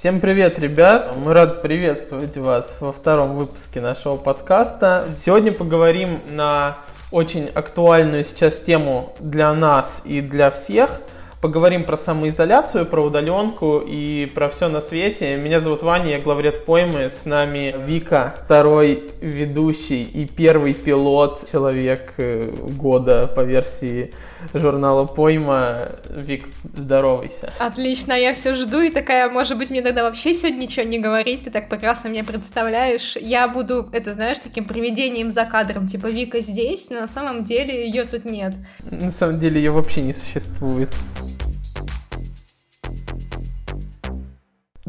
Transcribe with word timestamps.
Всем 0.00 0.18
привет, 0.18 0.58
ребят! 0.58 1.12
Мы 1.22 1.34
рады 1.34 1.60
приветствовать 1.60 2.34
вас 2.38 2.78
во 2.80 2.90
втором 2.90 3.36
выпуске 3.36 3.82
нашего 3.82 4.16
подкаста. 4.16 5.04
Сегодня 5.14 5.52
поговорим 5.52 6.20
на 6.30 6.78
очень 7.10 7.50
актуальную 7.52 8.24
сейчас 8.24 8.60
тему 8.60 9.12
для 9.20 9.52
нас 9.52 10.00
и 10.06 10.22
для 10.22 10.50
всех. 10.50 11.02
Поговорим 11.40 11.84
про 11.84 11.96
самоизоляцию, 11.96 12.84
про 12.84 13.02
удаленку 13.02 13.78
и 13.78 14.30
про 14.34 14.50
все 14.50 14.68
на 14.68 14.82
свете. 14.82 15.36
Меня 15.36 15.58
зовут 15.58 15.82
Ваня, 15.82 16.10
я 16.10 16.20
главред 16.20 16.66
поймы. 16.66 17.08
С 17.08 17.24
нами 17.24 17.74
Вика, 17.86 18.34
второй 18.44 19.04
ведущий 19.22 20.02
и 20.02 20.26
первый 20.26 20.74
пилот, 20.74 21.48
человек 21.50 22.12
э, 22.18 22.44
года 22.44 23.26
по 23.26 23.40
версии 23.40 24.12
журнала 24.52 25.06
Пойма. 25.06 25.88
Вик, 26.10 26.44
здоровайся. 26.74 27.50
Отлично, 27.58 28.12
я 28.12 28.34
все 28.34 28.54
жду 28.54 28.80
и 28.80 28.90
такая, 28.90 29.30
может 29.30 29.56
быть, 29.56 29.70
мне 29.70 29.82
тогда 29.82 30.02
вообще 30.02 30.34
сегодня 30.34 30.58
ничего 30.58 30.84
не 30.84 30.98
говорить, 30.98 31.44
ты 31.44 31.50
так 31.50 31.68
прекрасно 31.68 32.08
меня 32.08 32.24
представляешь. 32.24 33.16
Я 33.16 33.48
буду, 33.48 33.88
это 33.92 34.12
знаешь, 34.12 34.38
таким 34.38 34.64
привидением 34.64 35.30
за 35.30 35.44
кадром, 35.44 35.86
типа 35.86 36.08
Вика 36.08 36.40
здесь, 36.40 36.90
но 36.90 37.00
на 37.00 37.08
самом 37.08 37.44
деле 37.44 37.86
ее 37.86 38.04
тут 38.04 38.24
нет. 38.24 38.54
На 38.90 39.10
самом 39.10 39.38
деле 39.38 39.60
ее 39.60 39.70
вообще 39.70 40.02
не 40.02 40.12
существует. 40.12 40.90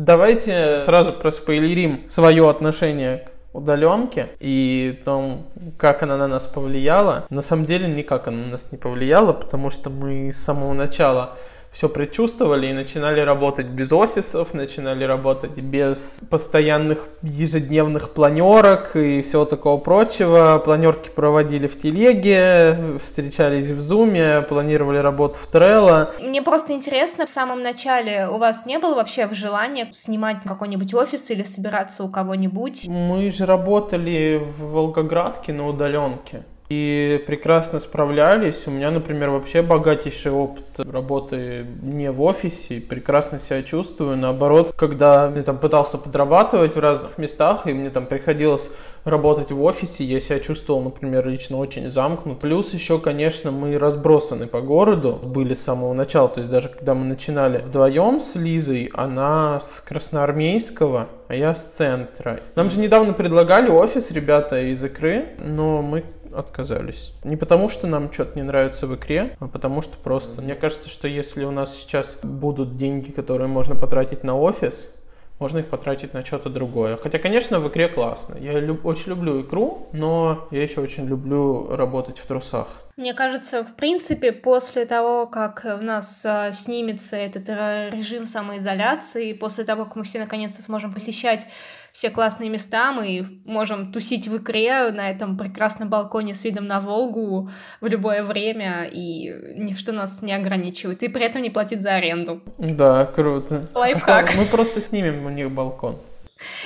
Давайте 0.03 0.81
сразу 0.81 1.13
проспойлерим 1.13 2.09
свое 2.09 2.49
отношение 2.49 3.17
к 3.17 3.55
удаленке 3.55 4.29
и 4.39 4.99
том, 5.05 5.45
как 5.77 6.01
она 6.01 6.17
на 6.17 6.27
нас 6.27 6.47
повлияла. 6.47 7.27
На 7.29 7.43
самом 7.43 7.65
деле 7.65 7.85
никак 7.85 8.27
она 8.27 8.37
на 8.37 8.47
нас 8.47 8.71
не 8.71 8.79
повлияла, 8.79 9.31
потому 9.33 9.69
что 9.69 9.91
мы 9.91 10.33
с 10.33 10.37
самого 10.37 10.73
начала 10.73 11.37
все 11.71 11.87
предчувствовали 11.87 12.67
и 12.67 12.73
начинали 12.73 13.21
работать 13.21 13.67
без 13.67 13.91
офисов, 13.93 14.53
начинали 14.53 15.03
работать 15.03 15.57
без 15.57 16.19
постоянных 16.29 17.07
ежедневных 17.21 18.11
планерок 18.11 18.95
и 18.95 19.21
всего 19.21 19.45
такого 19.45 19.79
прочего. 19.79 20.61
Планерки 20.63 21.09
проводили 21.09 21.67
в 21.67 21.77
телеге, 21.77 22.97
встречались 23.01 23.67
в 23.67 23.81
зуме, 23.81 24.41
планировали 24.41 24.97
работу 24.97 25.37
в 25.41 25.47
Трелло. 25.47 26.13
Мне 26.19 26.41
просто 26.41 26.73
интересно, 26.73 27.25
в 27.25 27.29
самом 27.29 27.63
начале 27.63 28.27
у 28.27 28.37
вас 28.37 28.65
не 28.65 28.77
было 28.77 28.95
вообще 28.95 29.27
в 29.27 29.33
желании 29.33 29.87
снимать 29.91 30.37
какой-нибудь 30.43 30.93
офис 30.93 31.29
или 31.29 31.43
собираться 31.43 32.03
у 32.03 32.09
кого-нибудь? 32.09 32.87
Мы 32.87 33.31
же 33.31 33.45
работали 33.45 34.41
в 34.57 34.71
Волгоградке 34.71 35.53
на 35.53 35.67
удаленке 35.67 36.43
и 36.71 37.21
прекрасно 37.27 37.79
справлялись. 37.79 38.63
У 38.65 38.71
меня, 38.71 38.91
например, 38.91 39.29
вообще 39.29 39.61
богатейший 39.61 40.31
опыт 40.31 40.63
работы 40.77 41.65
не 41.81 42.09
в 42.11 42.21
офисе, 42.21 42.79
прекрасно 42.79 43.39
себя 43.39 43.61
чувствую. 43.61 44.15
Наоборот, 44.15 44.71
когда 44.77 45.29
я 45.35 45.43
там 45.43 45.57
пытался 45.57 45.97
подрабатывать 45.97 46.77
в 46.77 46.79
разных 46.79 47.17
местах, 47.17 47.67
и 47.67 47.73
мне 47.73 47.89
там 47.89 48.05
приходилось 48.05 48.71
работать 49.03 49.51
в 49.51 49.61
офисе, 49.61 50.05
я 50.05 50.21
себя 50.21 50.39
чувствовал, 50.39 50.81
например, 50.81 51.27
лично 51.27 51.57
очень 51.57 51.89
замкнут. 51.89 52.39
Плюс 52.39 52.73
еще, 52.73 52.99
конечно, 52.99 53.51
мы 53.51 53.77
разбросаны 53.77 54.47
по 54.47 54.61
городу, 54.61 55.19
были 55.21 55.53
с 55.53 55.61
самого 55.61 55.91
начала, 55.93 56.29
то 56.29 56.39
есть 56.39 56.49
даже 56.49 56.69
когда 56.69 56.93
мы 56.93 57.03
начинали 57.03 57.57
вдвоем 57.57 58.21
с 58.21 58.35
Лизой, 58.35 58.89
она 58.93 59.59
с 59.59 59.81
Красноармейского, 59.81 61.07
а 61.27 61.35
я 61.35 61.53
с 61.53 61.65
центра. 61.65 62.39
Нам 62.55 62.69
же 62.69 62.79
недавно 62.79 63.11
предлагали 63.11 63.69
офис 63.69 64.11
ребята 64.11 64.61
из 64.61 64.81
Икры, 64.85 65.29
но 65.39 65.81
мы 65.81 66.05
отказались. 66.35 67.13
Не 67.23 67.37
потому, 67.37 67.69
что 67.69 67.87
нам 67.87 68.11
что-то 68.11 68.37
не 68.37 68.43
нравится 68.43 68.87
в 68.87 68.95
игре, 68.95 69.35
а 69.39 69.47
потому 69.47 69.81
что 69.81 69.97
просто, 69.97 70.41
мне 70.41 70.55
кажется, 70.55 70.89
что 70.89 71.07
если 71.07 71.43
у 71.43 71.51
нас 71.51 71.75
сейчас 71.75 72.17
будут 72.23 72.77
деньги, 72.77 73.11
которые 73.11 73.47
можно 73.47 73.75
потратить 73.75 74.23
на 74.23 74.37
офис, 74.37 74.93
можно 75.41 75.57
их 75.57 75.69
потратить 75.69 76.13
на 76.13 76.23
что-то 76.23 76.49
другое. 76.49 76.97
Хотя, 76.97 77.17
конечно, 77.17 77.59
в 77.59 77.67
игре 77.67 77.87
классно. 77.87 78.35
Я 78.37 78.59
люб, 78.59 78.85
очень 78.85 79.09
люблю 79.09 79.41
игру, 79.41 79.89
но 79.91 80.47
я 80.51 80.61
еще 80.61 80.81
очень 80.81 81.07
люблю 81.07 81.75
работать 81.75 82.19
в 82.19 82.27
трусах. 82.27 82.67
Мне 82.95 83.15
кажется, 83.15 83.63
в 83.63 83.75
принципе, 83.75 84.31
после 84.31 84.85
того, 84.85 85.25
как 85.25 85.65
у 85.65 85.83
нас 85.83 86.23
а, 86.23 86.51
снимется 86.51 87.15
этот 87.15 87.49
э, 87.49 87.89
режим 87.91 88.27
самоизоляции, 88.27 89.33
после 89.33 89.63
того, 89.63 89.85
как 89.85 89.95
мы 89.95 90.03
все 90.03 90.19
наконец-то 90.19 90.61
сможем 90.61 90.93
посещать 90.93 91.47
все 91.91 92.09
классные 92.09 92.49
места, 92.49 92.91
мы 92.91 93.41
можем 93.45 93.91
тусить 93.91 94.27
в 94.27 94.37
икре 94.37 94.91
на 94.91 95.09
этом 95.09 95.37
прекрасном 95.37 95.89
балконе 95.89 96.35
с 96.35 96.43
видом 96.43 96.67
на 96.67 96.79
Волгу 96.79 97.51
в 97.81 97.87
любое 97.87 98.23
время, 98.23 98.89
и 98.91 99.33
ничто 99.55 99.91
нас 99.91 100.21
не 100.21 100.33
ограничивает, 100.33 101.03
и 101.03 101.09
при 101.09 101.25
этом 101.25 101.41
не 101.41 101.49
платить 101.49 101.81
за 101.81 101.95
аренду. 101.95 102.41
Да, 102.57 103.05
круто. 103.05 103.67
Лайфхак. 103.73 104.35
Мы 104.35 104.45
просто 104.45 104.81
снимем 104.81 105.25
у 105.25 105.29
них 105.29 105.51
балкон. 105.51 105.97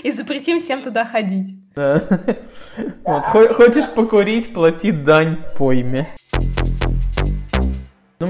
И 0.03 0.11
запретим 0.11 0.59
всем 0.59 0.81
туда 0.81 1.05
ходить. 1.05 1.53
Да. 1.75 2.01
Вот, 3.03 3.23
хочешь 3.25 3.89
покурить, 3.93 4.53
плати 4.53 4.91
дань 4.91 5.37
пойме. 5.57 6.07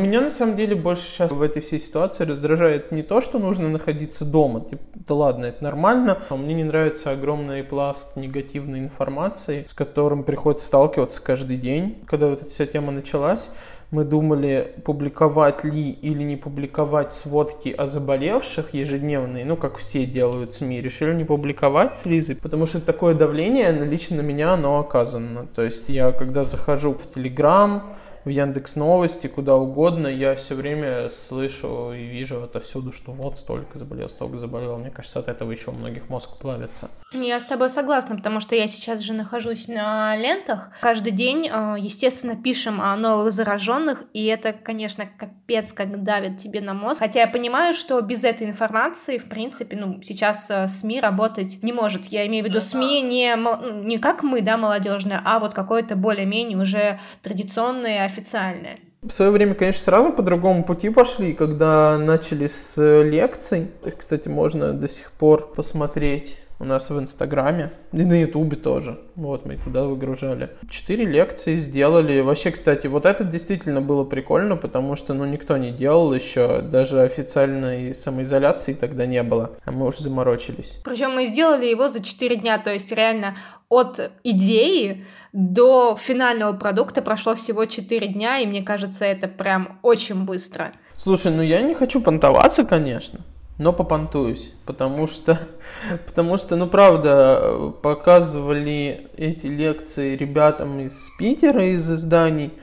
Меня 0.05 0.21
на 0.21 0.29
самом 0.29 0.55
деле 0.55 0.75
больше 0.75 1.01
сейчас 1.01 1.31
в 1.31 1.41
этой 1.41 1.63
всей 1.63 1.79
ситуации 1.79 2.25
раздражает 2.25 2.91
не 2.91 3.01
то, 3.01 3.21
что 3.21 3.39
нужно 3.39 3.69
находиться 3.69 4.23
дома, 4.23 4.61
типа, 4.61 4.83
да 4.93 5.15
ладно, 5.15 5.45
это 5.45 5.63
нормально, 5.63 6.19
а 6.29 6.35
мне 6.35 6.53
не 6.53 6.63
нравится 6.63 7.09
огромный 7.09 7.63
пласт 7.63 8.15
негативной 8.15 8.77
информации, 8.81 9.65
с 9.67 9.73
которым 9.73 10.23
приходится 10.23 10.67
сталкиваться 10.67 11.23
каждый 11.23 11.57
день. 11.57 11.97
Когда 12.05 12.27
вот 12.27 12.41
эта 12.43 12.49
вся 12.51 12.67
тема 12.67 12.91
началась, 12.91 13.49
мы 13.89 14.03
думали, 14.03 14.75
публиковать 14.85 15.63
ли 15.63 15.89
или 15.89 16.21
не 16.21 16.35
публиковать 16.35 17.11
сводки 17.11 17.69
о 17.69 17.87
заболевших 17.87 18.75
ежедневные, 18.75 19.43
ну, 19.43 19.57
как 19.57 19.77
все 19.77 20.05
делают 20.05 20.53
СМИ, 20.53 20.81
решили 20.81 21.15
не 21.15 21.23
публиковать 21.23 21.97
с 21.97 22.05
Лизой, 22.05 22.35
потому 22.35 22.67
что 22.67 22.79
такое 22.79 23.15
давление 23.15 23.71
лично 23.71 24.17
на 24.17 24.21
меня, 24.21 24.53
оно 24.53 24.77
оказано. 24.77 25.47
То 25.47 25.63
есть 25.63 25.89
я, 25.89 26.11
когда 26.11 26.43
захожу 26.43 26.93
в 26.93 27.09
Телеграм, 27.11 27.95
в 28.25 28.29
Яндекс 28.29 28.75
Новости, 28.75 29.27
куда 29.27 29.55
угодно, 29.55 30.07
я 30.07 30.35
все 30.35 30.55
время 30.55 31.09
слышу 31.09 31.93
и 31.93 32.03
вижу 32.03 32.41
отовсюду, 32.43 32.91
что 32.91 33.11
вот 33.11 33.37
столько 33.37 33.77
заболел, 33.77 34.09
столько 34.09 34.37
заболел. 34.37 34.77
Мне 34.77 34.89
кажется, 34.89 35.19
от 35.19 35.27
этого 35.27 35.51
еще 35.51 35.69
у 35.69 35.73
многих 35.73 36.09
мозг 36.09 36.37
плавится. 36.37 36.89
Я 37.13 37.39
с 37.39 37.45
тобой 37.45 37.69
согласна, 37.69 38.15
потому 38.15 38.39
что 38.39 38.55
я 38.55 38.67
сейчас 38.67 39.01
же 39.01 39.13
нахожусь 39.13 39.67
на 39.67 40.17
лентах. 40.17 40.71
Каждый 40.81 41.11
день, 41.11 41.47
а, 41.51 41.75
естественно, 41.77 42.35
пишем 42.35 42.81
о 42.81 42.95
новых 42.95 43.31
зараженных, 43.31 44.03
и 44.13 44.25
это, 44.25 44.53
конечно, 44.53 45.05
капец, 45.05 45.71
как 45.71 46.03
давит 46.03 46.37
тебе 46.37 46.61
на 46.61 46.73
мозг. 46.73 46.99
Хотя 46.99 47.21
я 47.21 47.27
понимаю, 47.27 47.75
что 47.75 48.01
без 48.01 48.23
этой 48.23 48.47
информации, 48.47 49.19
в 49.19 49.29
принципе, 49.29 49.77
ну, 49.77 50.01
сейчас 50.01 50.49
а, 50.49 50.67
СМИ 50.67 50.99
работать 50.99 51.61
не 51.61 51.73
может. 51.73 52.07
Я 52.07 52.25
имею 52.25 52.43
в 52.43 52.47
виду 52.47 52.59
СМИ 52.59 53.03
не, 53.03 53.35
ну, 53.35 53.83
не 53.83 53.99
как 53.99 54.23
мы, 54.23 54.41
да, 54.41 54.57
молодежные, 54.57 55.21
а 55.23 55.39
вот 55.39 55.53
какое-то 55.53 55.95
более-менее 55.95 56.57
уже 56.57 56.99
традиционное, 57.21 58.09
официальное. 58.15 58.79
В 59.01 59.11
свое 59.11 59.31
время, 59.31 59.53
конечно, 59.53 59.81
сразу 59.81 60.11
по 60.11 60.23
другому 60.23 60.63
пути 60.63 60.89
пошли, 60.89 61.33
когда 61.33 61.97
начали 61.97 62.47
с 62.47 62.81
лекций. 63.03 63.67
Их, 63.85 63.97
кстати, 63.97 64.27
можно 64.27 64.73
до 64.73 64.87
сих 64.87 65.11
пор 65.11 65.53
посмотреть 65.53 66.39
у 66.57 66.63
нас 66.63 66.89
в 66.89 66.99
Инстаграме 66.99 67.73
и 67.91 68.03
на 68.03 68.19
Ютубе 68.21 68.55
тоже. 68.55 68.97
Вот, 69.15 69.45
мы 69.45 69.57
туда 69.57 69.83
выгружали. 69.83 70.49
Четыре 70.69 71.05
лекции 71.05 71.57
сделали. 71.57 72.21
Вообще, 72.21 72.51
кстати, 72.51 72.87
вот 72.87 73.05
это 73.05 73.23
действительно 73.23 73.81
было 73.81 74.05
прикольно, 74.05 74.55
потому 74.55 74.95
что, 74.95 75.13
ну, 75.13 75.25
никто 75.25 75.57
не 75.57 75.71
делал 75.71 76.13
еще. 76.13 76.61
Даже 76.61 77.01
официальной 77.01 77.93
самоизоляции 77.93 78.73
тогда 78.73 79.05
не 79.05 79.21
было. 79.23 79.51
А 79.65 79.71
мы 79.71 79.87
уже 79.87 80.01
заморочились. 80.01 80.79
Причем 80.83 81.11
мы 81.11 81.25
сделали 81.25 81.65
его 81.65 81.89
за 81.89 82.01
четыре 82.01 82.37
дня, 82.37 82.57
то 82.57 82.71
есть 82.71 82.91
реально 82.91 83.35
от 83.69 84.11
идеи 84.23 85.05
до 85.35 85.97
финального 85.99 86.53
продукта 86.53 87.01
прошло 87.01 87.35
всего 87.35 87.65
4 87.65 88.07
дня, 88.07 88.39
и 88.39 88.47
мне 88.47 88.63
кажется, 88.63 89.03
это 89.03 89.27
прям 89.27 89.79
очень 89.81 90.23
быстро. 90.23 90.71
Слушай, 90.95 91.33
ну 91.33 91.41
я 91.41 91.61
не 91.61 91.75
хочу 91.75 91.99
понтоваться, 91.99 92.63
конечно, 92.63 93.19
но 93.57 93.73
попонтуюсь, 93.73 94.53
потому 94.65 95.07
что, 95.07 95.37
потому 96.07 96.37
что, 96.37 96.55
ну 96.55 96.67
правда, 96.67 97.73
показывали 97.83 99.09
эти 99.17 99.47
лекции 99.47 100.15
ребятам 100.15 100.79
из 100.79 101.11
Питера, 101.19 101.65
из 101.65 101.89
изданий, 101.91 102.53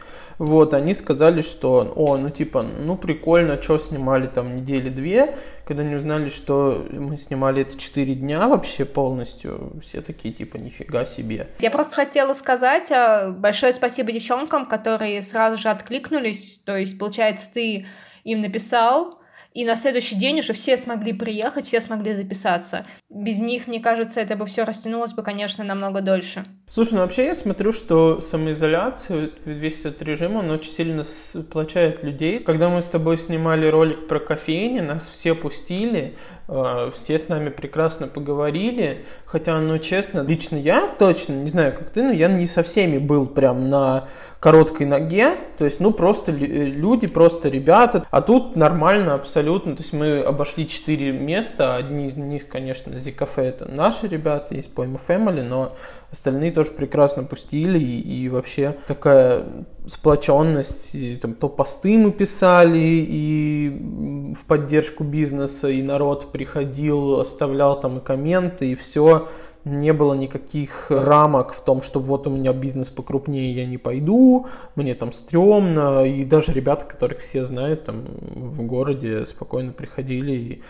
вот, 0.43 0.75
они 0.75 0.93
сказали, 0.93 1.41
что, 1.41 1.93
о, 1.95 2.17
ну 2.17 2.29
типа, 2.29 2.65
ну 2.65 2.97
прикольно, 2.97 3.63
что 3.63 3.79
снимали 3.79 4.27
там 4.27 4.57
недели 4.57 4.89
две, 4.89 5.37
когда 5.65 5.85
не 5.85 5.95
узнали, 5.95 6.31
что 6.31 6.85
мы 6.91 7.17
снимали 7.17 7.63
это 7.63 7.79
4 7.79 8.17
дня 8.17 8.49
вообще 8.49 8.85
полностью, 8.85 9.79
все 9.81 10.01
такие 10.01 10.35
типа, 10.35 10.57
нифига 10.57 11.07
себе. 11.07 11.47
Я 11.61 11.71
просто 11.71 11.95
хотела 11.95 12.35
сказать 12.35 12.91
а, 12.91 13.31
большое 13.31 13.73
спасибо 13.73 14.11
девчонкам, 14.11 14.67
которые 14.67 15.23
сразу 15.23 15.63
же 15.63 15.69
откликнулись, 15.69 16.61
то 16.65 16.77
есть, 16.77 16.99
получается, 16.99 17.49
ты 17.55 17.87
им 18.25 18.41
написал, 18.41 19.21
и 19.55 19.65
на 19.65 19.77
следующий 19.77 20.17
день 20.17 20.41
уже 20.41 20.55
все 20.55 20.77
смогли 20.77 21.13
приехать, 21.13 21.69
все 21.69 21.81
смогли 21.81 22.17
записаться. 22.17 22.85
Без 23.09 23.39
них, 23.39 23.69
мне 23.69 23.79
кажется, 23.79 24.19
это 24.19 24.35
бы 24.35 24.47
все 24.47 24.65
растянулось 24.65 25.13
бы, 25.13 25.23
конечно, 25.23 25.63
намного 25.63 26.01
дольше. 26.01 26.45
Слушай, 26.75 26.95
ну 26.95 27.01
вообще 27.01 27.27
я 27.27 27.35
смотрю, 27.35 27.75
что 27.75 28.23
самоизоляция, 28.23 29.29
весь 29.45 29.81
этот 29.85 30.01
режим, 30.01 30.37
он 30.37 30.49
очень 30.49 30.71
сильно 30.71 31.05
сплочает 31.05 32.03
людей. 32.03 32.39
Когда 32.39 32.71
мы 32.71 32.81
с 32.81 32.89
тобой 32.89 33.19
снимали 33.19 33.67
ролик 33.67 34.09
про 34.09 34.19
кофейни, 34.19 34.81
нас 34.81 35.11
все 35.11 35.35
пустили, 35.35 36.17
э, 36.49 36.91
все 36.95 37.19
с 37.19 37.29
нами 37.29 37.51
прекрасно 37.51 38.07
поговорили, 38.07 39.05
хотя, 39.27 39.61
ну 39.61 39.79
честно, 39.81 40.21
лично 40.21 40.57
я 40.57 40.89
точно, 40.99 41.35
не 41.35 41.51
знаю 41.51 41.75
как 41.77 41.91
ты, 41.91 42.03
но 42.03 42.11
я 42.11 42.29
не 42.29 42.47
со 42.47 42.63
всеми 42.63 42.97
был 42.97 43.27
прям 43.27 43.69
на 43.69 44.09
короткой 44.41 44.87
ноге, 44.87 45.37
то 45.57 45.65
есть, 45.65 45.79
ну, 45.79 45.93
просто 45.93 46.33
люди, 46.33 47.07
просто 47.07 47.49
ребята, 47.49 48.05
а 48.11 48.21
тут 48.23 48.57
нормально 48.57 49.15
абсолютно, 49.15 49.77
то 49.77 49.83
есть 49.83 49.93
мы 49.93 50.21
обошли 50.21 50.67
четыре 50.67 51.13
места, 51.13 51.77
одни 51.77 52.09
из 52.09 52.17
них, 52.17 52.49
конечно, 52.49 52.99
Зи-кафе 52.99 53.45
это 53.45 53.71
наши 53.71 54.09
ребята, 54.09 54.57
есть 54.57 54.75
Пойма 54.75 54.99
Family, 55.07 55.43
но 55.43 55.77
остальные 56.13 56.53
тоже 56.53 56.71
прекрасно 56.71 57.25
пустили, 57.25 57.79
и, 57.79 58.25
и 58.25 58.29
вообще 58.29 58.77
такая 58.87 59.45
сплоченность, 59.87 60.95
и, 60.95 61.17
там, 61.17 61.35
то 61.35 61.49
посты 61.49 61.97
мы 61.97 62.13
писали, 62.13 62.79
и 62.79 64.35
в 64.39 64.45
поддержку 64.45 65.05
бизнеса, 65.05 65.69
и 65.69 65.83
народ 65.83 66.31
приходил, 66.31 67.19
оставлял 67.19 67.81
там 67.81 67.99
и 67.99 68.01
комменты, 68.01 68.71
и 68.71 68.75
все, 68.75 69.29
не 69.65 69.93
было 69.93 70.13
никаких 70.13 70.91
рамок 70.91 71.55
в 71.55 71.65
том, 71.65 71.83
что 71.83 71.99
вот 71.99 72.27
у 72.27 72.31
меня 72.31 72.53
бизнес 72.53 72.91
покрупнее, 72.91 73.55
я 73.55 73.65
не 73.65 73.79
пойду, 73.79 74.47
мне 74.77 74.95
там 74.95 75.13
стрёмно, 75.13 76.05
и 76.05 76.25
даже 76.25 76.53
ребята, 76.53 76.85
которых 76.85 77.21
все 77.21 77.45
знают, 77.45 77.85
там 77.85 78.05
в 78.35 78.63
городе 78.67 79.25
спокойно 79.25 79.73
приходили 79.73 80.33
и 80.33 80.63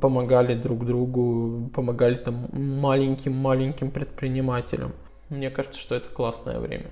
помогали 0.00 0.54
друг 0.54 0.86
другу, 0.86 1.70
помогали 1.74 2.14
там 2.14 2.48
маленьким-маленьким 2.52 3.90
предпринимателям. 3.90 4.92
Мне 5.28 5.50
кажется, 5.50 5.80
что 5.80 5.94
это 5.94 6.08
классное 6.08 6.60
время. 6.60 6.90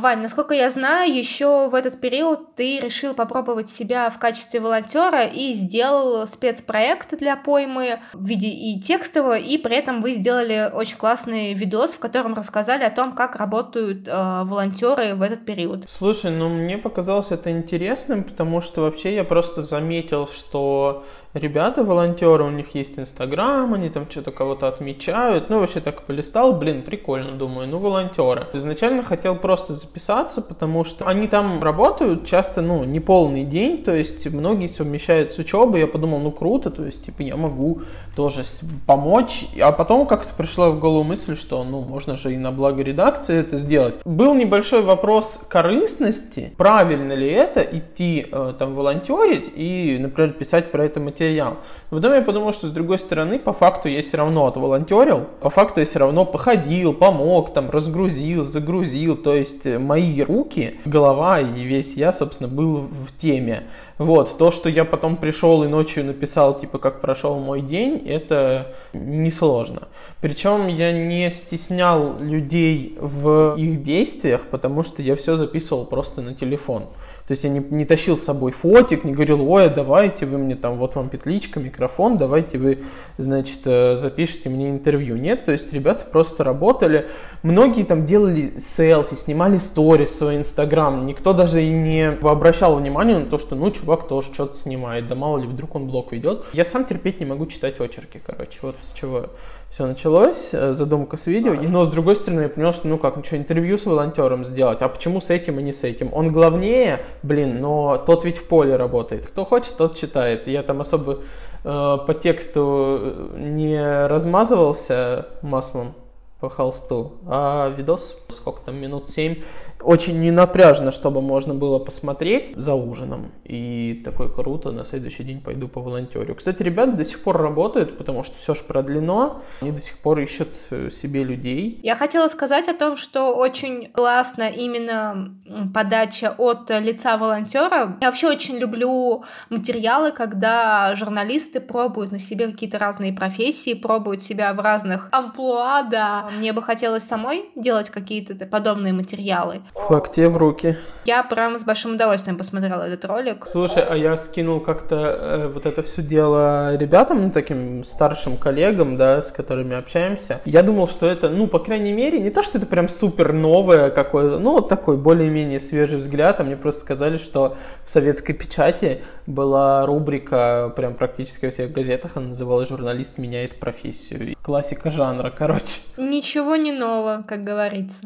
Вань, 0.00 0.22
насколько 0.22 0.54
я 0.54 0.70
знаю, 0.70 1.14
еще 1.14 1.68
в 1.68 1.74
этот 1.74 2.00
период 2.00 2.54
ты 2.54 2.80
решил 2.80 3.14
попробовать 3.14 3.70
себя 3.70 4.10
в 4.10 4.18
качестве 4.18 4.60
волонтера 4.60 5.24
и 5.24 5.52
сделал 5.52 6.26
спецпроект 6.26 7.16
для 7.18 7.36
поймы 7.36 8.00
в 8.12 8.26
виде 8.26 8.48
и 8.48 8.80
текстового, 8.80 9.38
и 9.38 9.58
при 9.58 9.76
этом 9.76 10.02
вы 10.02 10.12
сделали 10.12 10.70
очень 10.72 10.96
классный 10.96 11.52
видос, 11.54 11.92
в 11.92 11.98
котором 11.98 12.34
рассказали 12.34 12.82
о 12.82 12.90
том, 12.90 13.14
как 13.14 13.36
работают 13.36 14.08
э, 14.08 14.42
волонтеры 14.44 15.14
в 15.14 15.22
этот 15.22 15.44
период. 15.44 15.84
Слушай, 15.88 16.30
ну 16.30 16.48
мне 16.48 16.78
показалось 16.78 17.30
это 17.30 17.50
интересным, 17.50 18.24
потому 18.24 18.60
что 18.60 18.82
вообще 18.82 19.14
я 19.14 19.24
просто 19.24 19.62
заметил, 19.62 20.26
что 20.26 21.04
ребята, 21.34 21.84
волонтеры, 21.84 22.44
у 22.44 22.50
них 22.50 22.74
есть 22.74 22.98
Инстаграм, 22.98 23.72
они 23.72 23.88
там 23.88 24.10
что-то 24.10 24.32
кого-то 24.32 24.66
отмечают. 24.68 25.48
Ну, 25.48 25.60
вообще 25.60 25.80
так 25.80 26.02
полистал, 26.02 26.54
блин, 26.54 26.82
прикольно, 26.82 27.32
думаю, 27.32 27.68
ну, 27.68 27.78
волонтеры. 27.78 28.46
Изначально 28.52 29.02
хотел 29.02 29.36
просто 29.36 29.74
записаться, 29.74 30.42
потому 30.42 30.84
что 30.84 31.06
они 31.06 31.28
там 31.28 31.62
работают 31.62 32.26
часто, 32.26 32.62
ну, 32.62 32.84
не 32.84 33.00
полный 33.00 33.44
день, 33.44 33.82
то 33.82 33.94
есть 33.94 34.26
многие 34.32 34.66
совмещают 34.66 35.32
с 35.32 35.38
учебой. 35.38 35.80
Я 35.80 35.86
подумал, 35.86 36.18
ну, 36.18 36.32
круто, 36.32 36.70
то 36.70 36.84
есть, 36.84 37.06
типа, 37.06 37.22
я 37.22 37.36
могу 37.36 37.82
тоже 38.16 38.44
помочь. 38.86 39.46
А 39.60 39.72
потом 39.72 40.06
как-то 40.06 40.34
пришла 40.34 40.70
в 40.70 40.80
голову 40.80 41.04
мысль, 41.04 41.36
что, 41.36 41.62
ну, 41.62 41.80
можно 41.80 42.16
же 42.16 42.34
и 42.34 42.36
на 42.36 42.50
благо 42.50 42.82
редакции 42.82 43.38
это 43.38 43.56
сделать. 43.56 43.94
Был 44.04 44.34
небольшой 44.34 44.82
вопрос 44.82 45.40
корыстности, 45.48 46.52
правильно 46.56 47.12
ли 47.12 47.28
это 47.28 47.60
идти 47.60 48.26
э, 48.30 48.54
там 48.58 48.74
волонтерить 48.74 49.50
и, 49.54 49.96
например, 50.00 50.32
писать 50.32 50.70
про 50.72 50.84
это 50.84 50.98
материал 51.00 51.19
материал. 51.20 51.58
Но 51.90 51.98
потом 51.98 52.14
я 52.14 52.22
подумал, 52.22 52.52
что 52.52 52.68
с 52.68 52.70
другой 52.70 52.98
стороны, 52.98 53.38
по 53.38 53.52
факту 53.52 53.88
я 53.88 54.00
все 54.02 54.16
равно 54.16 54.46
отволонтерил, 54.46 55.26
по 55.40 55.50
факту 55.50 55.80
я 55.80 55.86
все 55.86 55.98
равно 55.98 56.24
походил, 56.24 56.94
помог, 56.94 57.52
там, 57.52 57.70
разгрузил, 57.70 58.44
загрузил, 58.44 59.16
то 59.16 59.34
есть 59.34 59.66
мои 59.66 60.22
руки, 60.22 60.80
голова 60.84 61.40
и 61.40 61.64
весь 61.64 61.94
я, 61.94 62.12
собственно, 62.12 62.48
был 62.48 62.78
в 62.78 63.16
теме. 63.18 63.64
Вот, 63.98 64.38
то, 64.38 64.50
что 64.50 64.70
я 64.70 64.86
потом 64.86 65.16
пришел 65.16 65.62
и 65.62 65.68
ночью 65.68 66.06
написал, 66.06 66.58
типа, 66.58 66.78
как 66.78 67.02
прошел 67.02 67.38
мой 67.38 67.60
день, 67.60 68.02
это 68.08 68.74
несложно. 68.94 69.88
Причем 70.22 70.68
я 70.68 70.90
не 70.92 71.30
стеснял 71.30 72.18
людей 72.18 72.96
в 72.98 73.56
их 73.58 73.82
действиях, 73.82 74.46
потому 74.46 74.84
что 74.84 75.02
я 75.02 75.16
все 75.16 75.36
записывал 75.36 75.84
просто 75.84 76.22
на 76.22 76.34
телефон. 76.34 76.84
То 77.28 77.32
есть 77.32 77.44
я 77.44 77.50
не, 77.50 77.60
не 77.60 77.84
тащил 77.84 78.16
с 78.16 78.22
собой 78.22 78.52
фотик, 78.52 79.04
не 79.04 79.12
говорил, 79.12 79.46
ой, 79.52 79.68
давайте 79.68 80.24
вы 80.24 80.38
мне 80.38 80.56
там, 80.56 80.78
вот 80.78 80.94
вам 80.94 81.09
петличка, 81.10 81.60
микрофон, 81.60 82.18
давайте 82.18 82.58
вы, 82.58 82.78
значит, 83.18 83.60
э, 83.66 83.96
запишите 83.96 84.48
мне 84.48 84.70
интервью. 84.70 85.16
Нет, 85.16 85.44
то 85.44 85.52
есть 85.52 85.72
ребята 85.72 86.04
просто 86.04 86.44
работали. 86.44 87.06
Многие 87.42 87.84
там 87.84 88.06
делали 88.06 88.58
селфи, 88.58 89.14
снимали 89.14 89.58
сторис 89.58 90.10
в 90.10 90.14
свой 90.14 90.36
инстаграм. 90.36 91.04
Никто 91.06 91.32
даже 91.32 91.62
и 91.62 91.68
не 91.68 92.08
обращал 92.08 92.76
внимания 92.76 93.18
на 93.18 93.26
то, 93.26 93.38
что, 93.38 93.56
ну, 93.56 93.70
чувак 93.70 94.08
тоже 94.08 94.32
что-то 94.32 94.54
снимает, 94.54 95.06
да 95.08 95.14
мало 95.14 95.38
ли, 95.38 95.46
вдруг 95.46 95.74
он 95.74 95.88
блог 95.88 96.12
ведет. 96.12 96.44
Я 96.52 96.64
сам 96.64 96.84
терпеть 96.84 97.20
не 97.20 97.26
могу 97.26 97.46
читать 97.46 97.80
очерки, 97.80 98.20
короче, 98.24 98.58
вот 98.62 98.76
с 98.80 98.92
чего 98.92 99.30
все 99.70 99.86
началось, 99.86 100.52
э, 100.52 100.72
задумка 100.72 101.16
с 101.16 101.28
видео. 101.28 101.54
И, 101.54 101.68
но 101.68 101.84
с 101.84 101.88
другой 101.88 102.16
стороны, 102.16 102.42
я 102.42 102.48
понял, 102.48 102.72
что 102.72 102.88
ну 102.88 102.98
как, 102.98 103.16
ну 103.16 103.22
что, 103.22 103.36
интервью 103.36 103.78
с 103.78 103.86
волонтером 103.86 104.44
сделать, 104.44 104.82
а 104.82 104.88
почему 104.88 105.20
с 105.20 105.30
этим 105.30 105.60
и 105.60 105.62
не 105.62 105.72
с 105.72 105.84
этим? 105.84 106.10
Он 106.12 106.32
главнее, 106.32 107.04
блин, 107.22 107.60
но 107.60 107.96
тот 107.96 108.24
ведь 108.24 108.36
в 108.38 108.44
поле 108.44 108.74
работает. 108.74 109.26
Кто 109.26 109.44
хочет, 109.44 109.76
тот 109.76 109.96
читает. 109.96 110.48
Я 110.48 110.64
там 110.64 110.80
особо 110.80 111.20
э, 111.62 111.98
по 112.04 112.14
тексту 112.20 112.98
э, 113.00 113.36
не 113.38 114.06
размазывался 114.08 115.28
маслом 115.40 115.94
по 116.40 116.50
холсту, 116.50 117.12
а 117.26 117.68
видос, 117.76 118.16
сколько 118.30 118.62
там, 118.62 118.76
минут 118.76 119.08
7, 119.08 119.42
очень 119.82 120.20
ненапряжно, 120.20 120.92
чтобы 120.92 121.20
можно 121.22 121.54
было 121.54 121.78
посмотреть 121.78 122.52
за 122.56 122.74
ужином. 122.74 123.32
И 123.44 124.02
такой 124.04 124.32
круто, 124.32 124.72
на 124.72 124.84
следующий 124.84 125.24
день 125.24 125.40
пойду 125.40 125.68
по 125.68 125.80
волонтерю. 125.80 126.34
Кстати, 126.34 126.62
ребята 126.62 126.92
до 126.92 127.04
сих 127.04 127.22
пор 127.22 127.40
работают, 127.40 127.98
потому 127.98 128.22
что 128.22 128.38
все 128.38 128.54
же 128.54 128.62
продлено. 128.64 129.42
Они 129.60 129.72
до 129.72 129.80
сих 129.80 129.98
пор 129.98 130.20
ищут 130.20 130.48
э, 130.70 130.90
себе 130.90 131.24
людей. 131.24 131.80
Я 131.82 131.96
хотела 131.96 132.28
сказать 132.28 132.68
о 132.68 132.74
том, 132.74 132.96
что 132.96 133.34
очень 133.34 133.90
классно 133.90 134.48
именно 134.48 135.34
подача 135.74 136.34
от 136.36 136.70
лица 136.70 137.16
волонтера. 137.16 137.98
Я 138.00 138.08
вообще 138.08 138.28
очень 138.28 138.58
люблю 138.58 139.24
материалы, 139.48 140.12
когда 140.12 140.94
журналисты 140.94 141.60
пробуют 141.60 142.12
на 142.12 142.18
себе 142.18 142.48
какие-то 142.48 142.78
разные 142.78 143.12
профессии, 143.12 143.74
пробуют 143.74 144.22
себя 144.22 144.52
в 144.52 144.60
разных 144.60 145.08
амплуа, 145.12 145.82
да. 145.82 146.28
Мне 146.38 146.52
бы 146.52 146.62
хотелось 146.62 147.04
самой 147.04 147.50
делать 147.56 147.90
какие-то 147.90 148.34
подобные 148.46 148.92
материалы. 148.92 149.62
Флаг 149.74 150.10
тебе 150.10 150.28
в 150.28 150.36
руки. 150.36 150.76
Я 151.04 151.22
прям 151.22 151.58
с 151.58 151.64
большим 151.64 151.94
удовольствием 151.94 152.36
посмотрела 152.36 152.82
этот 152.82 153.04
ролик. 153.06 153.46
Слушай, 153.50 153.82
а 153.82 153.96
я 153.96 154.16
скинул 154.16 154.60
как-то 154.60 154.96
э, 154.96 155.48
вот 155.48 155.66
это 155.66 155.82
все 155.82 156.02
дело 156.02 156.76
ребятам, 156.76 157.22
ну, 157.22 157.30
таким 157.30 157.82
старшим 157.84 158.36
коллегам, 158.36 158.96
да, 158.96 159.22
с 159.22 159.32
которыми 159.32 159.76
общаемся. 159.76 160.40
Я 160.44 160.62
думал, 160.62 160.86
что 160.88 161.06
это, 161.06 161.28
ну, 161.28 161.46
по 161.46 161.58
крайней 161.58 161.92
мере, 161.92 162.18
не 162.18 162.30
то, 162.30 162.42
что 162.42 162.58
это 162.58 162.66
прям 162.66 162.88
супер 162.88 163.32
новое 163.32 163.90
какое-то, 163.90 164.38
ну, 164.38 164.52
вот 164.52 164.68
такой 164.68 164.96
более-менее 164.96 165.58
свежий 165.58 165.98
взгляд, 165.98 166.40
а 166.40 166.44
мне 166.44 166.56
просто 166.56 166.82
сказали, 166.82 167.16
что 167.16 167.56
в 167.84 167.90
советской 167.90 168.34
печати 168.34 169.02
была 169.26 169.86
рубрика 169.86 170.72
прям 170.76 170.94
практически 170.94 171.46
во 171.46 171.50
всех 171.50 171.72
газетах, 171.72 172.12
она 172.16 172.28
называлась 172.28 172.68
«Журналист 172.68 173.18
меняет 173.18 173.58
профессию». 173.58 174.36
Классика 174.42 174.90
жанра, 174.90 175.32
короче. 175.36 175.80
Ничего 175.96 176.56
не 176.56 176.72
нового, 176.72 177.24
как 177.26 177.42
говорится. 177.42 178.02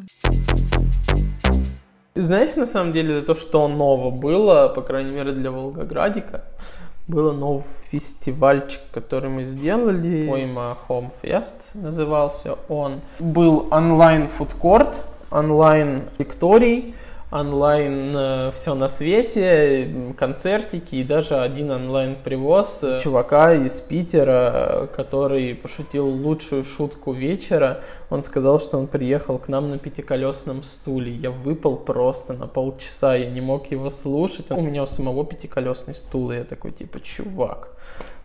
Знаешь, 2.16 2.54
на 2.54 2.66
самом 2.66 2.92
деле, 2.92 3.18
за 3.18 3.26
то, 3.26 3.34
что 3.34 3.66
ново 3.66 4.12
было, 4.12 4.68
по 4.68 4.82
крайней 4.82 5.10
мере, 5.10 5.32
для 5.32 5.50
Волгоградика, 5.50 6.44
было 7.08 7.32
новый 7.32 7.64
фестивальчик, 7.90 8.80
который 8.92 9.28
мы 9.28 9.42
сделали. 9.42 10.28
Пойма 10.28 10.78
Home 10.88 11.10
Fest 11.22 11.56
назывался 11.74 12.56
он. 12.68 13.00
Был 13.18 13.66
онлайн 13.72 14.28
фудкорт, 14.28 15.04
онлайн 17.34 18.16
э, 18.16 18.50
все 18.54 18.74
на 18.74 18.88
свете, 18.88 20.14
концертики 20.16 20.94
и 20.96 21.04
даже 21.04 21.40
один 21.40 21.72
онлайн 21.72 22.14
привоз 22.14 22.84
э, 22.84 22.98
чувака 23.00 23.54
из 23.54 23.80
Питера, 23.80 24.88
который 24.94 25.54
пошутил 25.56 26.06
лучшую 26.06 26.64
шутку 26.64 27.12
вечера. 27.12 27.82
Он 28.08 28.22
сказал, 28.22 28.60
что 28.60 28.78
он 28.78 28.86
приехал 28.86 29.40
к 29.40 29.48
нам 29.48 29.70
на 29.70 29.78
пятиколесном 29.78 30.62
стуле. 30.62 31.12
Я 31.12 31.32
выпал 31.32 31.76
просто 31.76 32.34
на 32.34 32.46
полчаса, 32.46 33.16
я 33.16 33.28
не 33.28 33.40
мог 33.40 33.66
его 33.72 33.90
слушать. 33.90 34.52
У 34.52 34.60
меня 34.60 34.84
у 34.84 34.86
самого 34.86 35.26
пятиколесный 35.26 35.94
стул, 35.94 36.30
и 36.30 36.36
я 36.36 36.44
такой 36.44 36.70
типа, 36.70 37.00
чувак, 37.00 37.70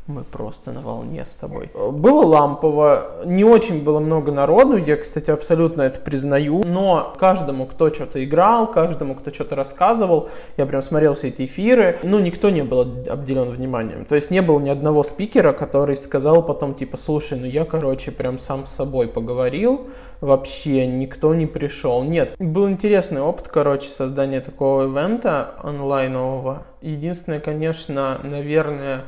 мы 0.09 0.23
просто 0.23 0.71
на 0.71 0.81
волне 0.81 1.25
с 1.25 1.35
тобой. 1.35 1.69
Было 1.73 2.25
лампово, 2.25 3.23
не 3.25 3.43
очень 3.43 3.83
было 3.83 3.99
много 3.99 4.31
народу, 4.31 4.75
я, 4.75 4.97
кстати, 4.97 5.31
абсолютно 5.31 5.83
это 5.83 5.99
признаю, 5.99 6.63
но 6.65 7.13
каждому, 7.17 7.65
кто 7.67 7.93
что-то 7.93 8.23
играл, 8.23 8.69
каждому, 8.69 9.15
кто 9.15 9.31
что-то 9.31 9.55
рассказывал, 9.55 10.29
я 10.57 10.65
прям 10.65 10.81
смотрел 10.81 11.13
все 11.13 11.27
эти 11.27 11.45
эфиры, 11.45 11.99
ну, 12.03 12.19
никто 12.19 12.49
не 12.49 12.63
был 12.63 12.81
обделен 12.81 13.49
вниманием. 13.49 14.05
То 14.05 14.15
есть 14.15 14.31
не 14.31 14.41
было 14.41 14.59
ни 14.59 14.69
одного 14.69 15.03
спикера, 15.03 15.53
который 15.53 15.95
сказал 15.95 16.43
потом, 16.43 16.73
типа, 16.73 16.97
слушай, 16.97 17.39
ну 17.39 17.45
я, 17.45 17.63
короче, 17.63 18.11
прям 18.11 18.39
сам 18.39 18.65
с 18.65 18.71
собой 18.71 19.07
поговорил, 19.07 19.87
вообще 20.21 20.87
никто 20.87 21.35
не 21.35 21.45
пришел. 21.45 22.03
Нет, 22.03 22.35
был 22.39 22.67
интересный 22.67 23.21
опыт, 23.21 23.47
короче, 23.47 23.89
создания 23.89 24.41
такого 24.41 24.85
ивента 24.85 25.53
онлайнового. 25.61 26.63
Единственное, 26.81 27.39
конечно, 27.39 28.19
наверное, 28.23 29.03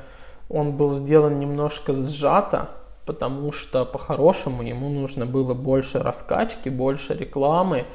он 0.51 0.73
был 0.73 0.93
сделан 0.93 1.39
немножко 1.39 1.93
сжато, 1.93 2.69
потому 3.05 3.51
что 3.51 3.85
по-хорошему 3.85 4.63
ему 4.63 4.89
нужно 4.89 5.25
было 5.25 5.53
больше 5.53 5.99
раскачки, 5.99 6.69
больше 6.69 7.13
рекламы, 7.13 7.85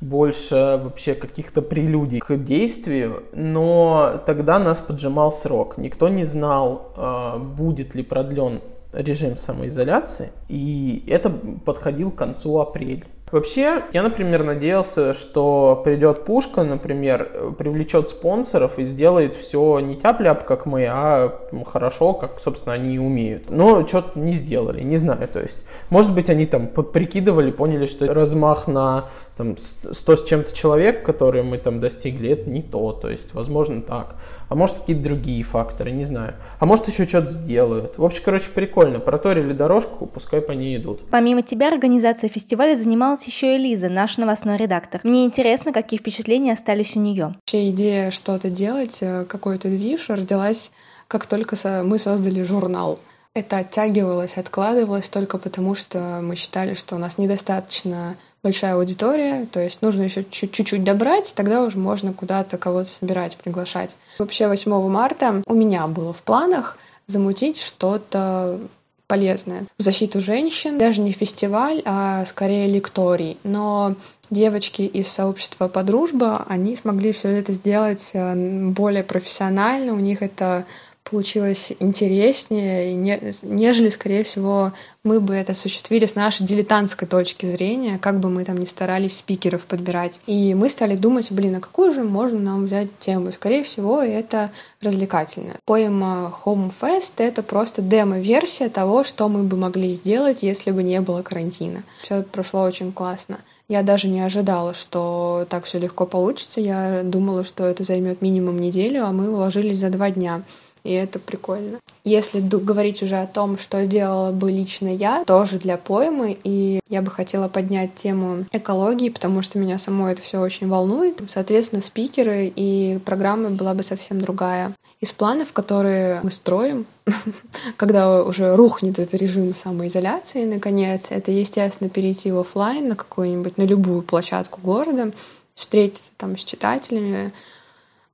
больше 0.00 0.80
вообще 0.82 1.14
каких-то 1.14 1.62
прелюдий 1.62 2.20
к 2.20 2.36
действию, 2.36 3.24
но 3.32 4.20
тогда 4.26 4.58
нас 4.58 4.80
поджимал 4.80 5.32
срок. 5.32 5.78
Никто 5.78 6.08
не 6.08 6.24
знал, 6.24 6.92
а, 6.96 7.38
будет 7.38 7.94
ли 7.94 8.02
продлен 8.02 8.60
режим 8.92 9.36
самоизоляции, 9.36 10.32
и 10.48 11.04
это 11.08 11.30
подходил 11.30 12.10
к 12.10 12.16
концу 12.16 12.58
апреля. 12.58 13.04
Вообще, 13.32 13.82
я, 13.92 14.04
например, 14.04 14.44
надеялся, 14.44 15.12
что 15.12 15.80
придет 15.84 16.24
Пушка, 16.24 16.62
например, 16.62 17.54
привлечет 17.58 18.08
спонсоров 18.08 18.78
и 18.78 18.84
сделает 18.84 19.34
все 19.34 19.80
не 19.80 19.96
тяп-ляп, 19.96 20.44
как 20.44 20.64
мы, 20.64 20.86
а 20.88 21.32
хорошо, 21.66 22.14
как, 22.14 22.38
собственно, 22.38 22.74
они 22.76 22.94
и 22.94 22.98
умеют. 22.98 23.50
Но 23.50 23.84
что-то 23.84 24.16
не 24.20 24.34
сделали, 24.34 24.82
не 24.82 24.96
знаю, 24.96 25.26
то 25.26 25.40
есть. 25.40 25.66
Может 25.90 26.14
быть, 26.14 26.30
они 26.30 26.46
там 26.46 26.68
прикидывали, 26.68 27.50
поняли, 27.50 27.86
что 27.86 28.12
размах 28.14 28.68
на 28.68 29.06
там 29.36 29.56
100 29.58 30.16
с 30.16 30.24
чем-то 30.24 30.54
человек, 30.54 31.04
которые 31.04 31.42
мы 31.42 31.58
там 31.58 31.78
достигли, 31.78 32.30
это 32.30 32.48
не 32.48 32.62
то, 32.62 32.92
то 32.92 33.10
есть, 33.10 33.34
возможно, 33.34 33.82
так. 33.82 34.16
А 34.48 34.54
может, 34.54 34.78
какие-то 34.78 35.02
другие 35.02 35.42
факторы, 35.42 35.90
не 35.90 36.04
знаю. 36.04 36.34
А 36.58 36.64
может, 36.64 36.88
еще 36.88 37.06
что-то 37.06 37.28
сделают. 37.28 37.98
В 37.98 38.04
общем, 38.04 38.22
короче, 38.24 38.50
прикольно. 38.54 38.98
Проторили 38.98 39.52
дорожку, 39.52 40.06
пускай 40.06 40.40
по 40.40 40.52
ней 40.52 40.78
идут. 40.78 41.00
Помимо 41.10 41.42
тебя, 41.42 41.68
организация 41.68 42.30
фестиваля 42.30 42.76
занималась 42.76 43.24
еще 43.24 43.56
и 43.56 43.58
Лиза, 43.58 43.90
наш 43.90 44.16
новостной 44.16 44.56
редактор. 44.56 45.00
Мне 45.04 45.26
интересно, 45.26 45.72
какие 45.72 46.00
впечатления 46.00 46.54
остались 46.54 46.96
у 46.96 47.00
нее. 47.00 47.34
Вообще 47.34 47.70
идея 47.70 48.10
что-то 48.10 48.48
делать, 48.48 48.98
э, 49.00 49.26
какой-то 49.28 49.68
движ 49.68 50.08
родилась, 50.08 50.70
как 51.08 51.26
только 51.26 51.56
мы 51.84 51.98
создали 51.98 52.42
журнал. 52.42 53.00
Это 53.34 53.58
оттягивалось, 53.58 54.38
откладывалось 54.38 55.10
только 55.10 55.36
потому, 55.36 55.74
что 55.74 56.20
мы 56.22 56.36
считали, 56.36 56.72
что 56.72 56.96
у 56.96 56.98
нас 56.98 57.18
недостаточно 57.18 58.16
большая 58.46 58.74
аудитория, 58.74 59.48
то 59.50 59.58
есть 59.58 59.82
нужно 59.82 60.02
еще 60.02 60.22
чуть-чуть 60.22 60.84
добрать, 60.84 61.32
тогда 61.34 61.64
уже 61.64 61.78
можно 61.78 62.12
куда-то 62.12 62.58
кого-то 62.58 62.88
собирать, 62.88 63.36
приглашать. 63.36 63.96
Вообще 64.20 64.46
8 64.46 64.88
марта 64.88 65.42
у 65.46 65.54
меня 65.54 65.88
было 65.88 66.12
в 66.12 66.22
планах 66.22 66.78
замутить 67.08 67.60
что-то 67.60 68.60
полезное 69.08 69.64
в 69.78 69.82
защиту 69.82 70.20
женщин. 70.20 70.78
Даже 70.78 71.00
не 71.00 71.10
фестиваль, 71.10 71.82
а 71.84 72.24
скорее 72.24 72.68
лекторий. 72.68 73.36
Но 73.42 73.96
девочки 74.30 74.82
из 74.82 75.08
сообщества 75.08 75.66
«Подружба», 75.66 76.44
они 76.48 76.76
смогли 76.76 77.10
все 77.10 77.30
это 77.30 77.50
сделать 77.50 78.10
э, 78.12 78.70
более 78.70 79.02
профессионально. 79.02 79.92
У 79.92 79.98
них 79.98 80.22
это 80.22 80.66
получилось 81.08 81.72
интереснее, 81.78 82.94
нежели, 83.42 83.88
скорее 83.90 84.24
всего, 84.24 84.72
мы 85.04 85.20
бы 85.20 85.34
это 85.34 85.52
осуществили 85.52 86.04
с 86.06 86.14
нашей 86.16 86.44
дилетантской 86.44 87.06
точки 87.06 87.46
зрения, 87.46 87.98
как 87.98 88.18
бы 88.18 88.28
мы 88.28 88.44
там 88.44 88.58
ни 88.58 88.64
старались 88.64 89.18
спикеров 89.18 89.64
подбирать. 89.64 90.20
И 90.26 90.54
мы 90.54 90.68
стали 90.68 90.96
думать, 90.96 91.30
блин, 91.30 91.56
а 91.56 91.60
какую 91.60 91.92
же 91.92 92.02
можно 92.02 92.38
нам 92.40 92.66
взять 92.66 92.88
тему? 92.98 93.30
Скорее 93.32 93.62
всего, 93.62 94.02
это 94.02 94.50
развлекательное. 94.80 95.56
Поэма 95.64 96.36
Home 96.44 96.72
Fest— 96.80 97.12
это 97.18 97.42
просто 97.42 97.82
демо-версия 97.82 98.68
того, 98.68 99.04
что 99.04 99.28
мы 99.28 99.44
бы 99.44 99.56
могли 99.56 99.90
сделать, 99.90 100.42
если 100.42 100.72
бы 100.72 100.82
не 100.82 101.00
было 101.00 101.22
карантина. 101.22 101.84
Все 102.02 102.22
прошло 102.22 102.62
очень 102.62 102.92
классно. 102.92 103.38
Я 103.68 103.82
даже 103.82 104.06
не 104.06 104.20
ожидала, 104.20 104.74
что 104.74 105.44
так 105.48 105.64
все 105.64 105.78
легко 105.80 106.06
получится. 106.06 106.60
Я 106.60 107.02
думала, 107.02 107.44
что 107.44 107.64
это 107.64 107.82
займет 107.82 108.22
минимум 108.22 108.60
неделю, 108.60 109.04
а 109.04 109.12
мы 109.12 109.28
уложились 109.28 109.78
за 109.78 109.90
два 109.90 110.10
дня 110.10 110.42
и 110.86 110.92
это 110.92 111.18
прикольно. 111.18 111.80
Если 112.04 112.40
говорить 112.40 113.02
уже 113.02 113.16
о 113.16 113.26
том, 113.26 113.58
что 113.58 113.84
делала 113.86 114.30
бы 114.30 114.50
лично 114.50 114.88
я, 114.88 115.24
тоже 115.24 115.58
для 115.58 115.76
поэмы, 115.76 116.38
и 116.44 116.80
я 116.88 117.02
бы 117.02 117.10
хотела 117.10 117.48
поднять 117.48 117.94
тему 117.96 118.46
экологии, 118.52 119.10
потому 119.10 119.42
что 119.42 119.58
меня 119.58 119.78
само 119.78 120.08
это 120.08 120.22
все 120.22 120.40
очень 120.40 120.68
волнует. 120.68 121.20
Соответственно, 121.28 121.82
спикеры 121.82 122.52
и 122.54 123.00
программа 123.04 123.50
была 123.50 123.74
бы 123.74 123.82
совсем 123.82 124.20
другая. 124.20 124.72
Из 125.00 125.12
планов, 125.12 125.52
которые 125.52 126.20
мы 126.22 126.30
строим, 126.30 126.86
когда 127.76 128.22
уже 128.22 128.56
рухнет 128.56 128.98
этот 128.98 129.20
режим 129.20 129.54
самоизоляции, 129.54 130.44
наконец, 130.44 131.08
это, 131.10 131.30
естественно, 131.30 131.90
перейти 131.90 132.30
в 132.30 132.38
офлайн 132.38 132.88
на 132.88 132.96
какую-нибудь, 132.96 133.58
на 133.58 133.62
любую 133.62 134.02
площадку 134.02 134.60
города, 134.62 135.12
встретиться 135.54 136.10
там 136.16 136.38
с 136.38 136.44
читателями, 136.44 137.32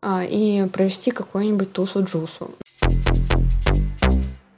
и 0.04 0.66
провести 0.72 1.10
какую-нибудь 1.10 1.72
тусу-джусу. 1.72 2.50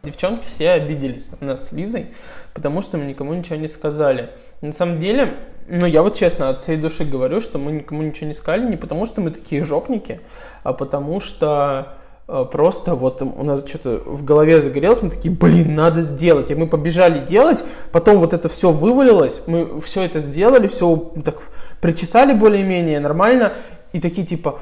Девчонки 0.05 0.45
все 0.55 0.71
обиделись 0.71 1.31
на 1.41 1.49
нас 1.49 1.69
с 1.69 1.73
Лизой, 1.73 2.07
потому 2.53 2.83
что 2.83 2.99
мы 2.99 3.07
никому 3.07 3.33
ничего 3.33 3.57
не 3.57 3.69
сказали. 3.69 4.31
На 4.61 4.73
самом 4.73 4.99
деле, 4.99 5.35
ну 5.67 5.87
я 5.87 6.03
вот 6.03 6.15
честно 6.15 6.51
от 6.51 6.61
всей 6.61 6.77
души 6.77 7.05
говорю, 7.05 7.41
что 7.41 7.59
мы 7.59 7.73
никому 7.73 8.03
ничего 8.03 8.27
не 8.27 8.35
сказали 8.35 8.69
не 8.69 8.77
потому, 8.77 9.07
что 9.07 9.23
мы 9.23 9.31
такие 9.31 9.65
жопники, 9.65 10.21
а 10.63 10.75
потому 10.75 11.21
что 11.21 11.95
э, 12.29 12.45
просто 12.53 12.95
вот 12.95 13.23
у 13.23 13.45
нас 13.45 13.67
что-то 13.67 14.03
в 14.05 14.25
голове 14.25 14.61
загорелось, 14.61 15.01
мы 15.01 15.09
такие, 15.09 15.35
блин, 15.35 15.75
надо 15.75 16.03
сделать. 16.03 16.51
И 16.51 16.55
мы 16.55 16.67
побежали 16.67 17.25
делать, 17.25 17.65
потом 17.91 18.19
вот 18.19 18.35
это 18.35 18.51
все 18.51 18.73
вывалилось, 18.73 19.45
мы 19.47 19.81
все 19.81 20.03
это 20.03 20.19
сделали, 20.19 20.69
все 20.69 20.97
так 21.25 21.37
причесали 21.81 22.35
более-менее 22.35 23.01
нормально, 23.01 23.55
и 23.95 24.01
такие 24.01 24.27
типа, 24.27 24.61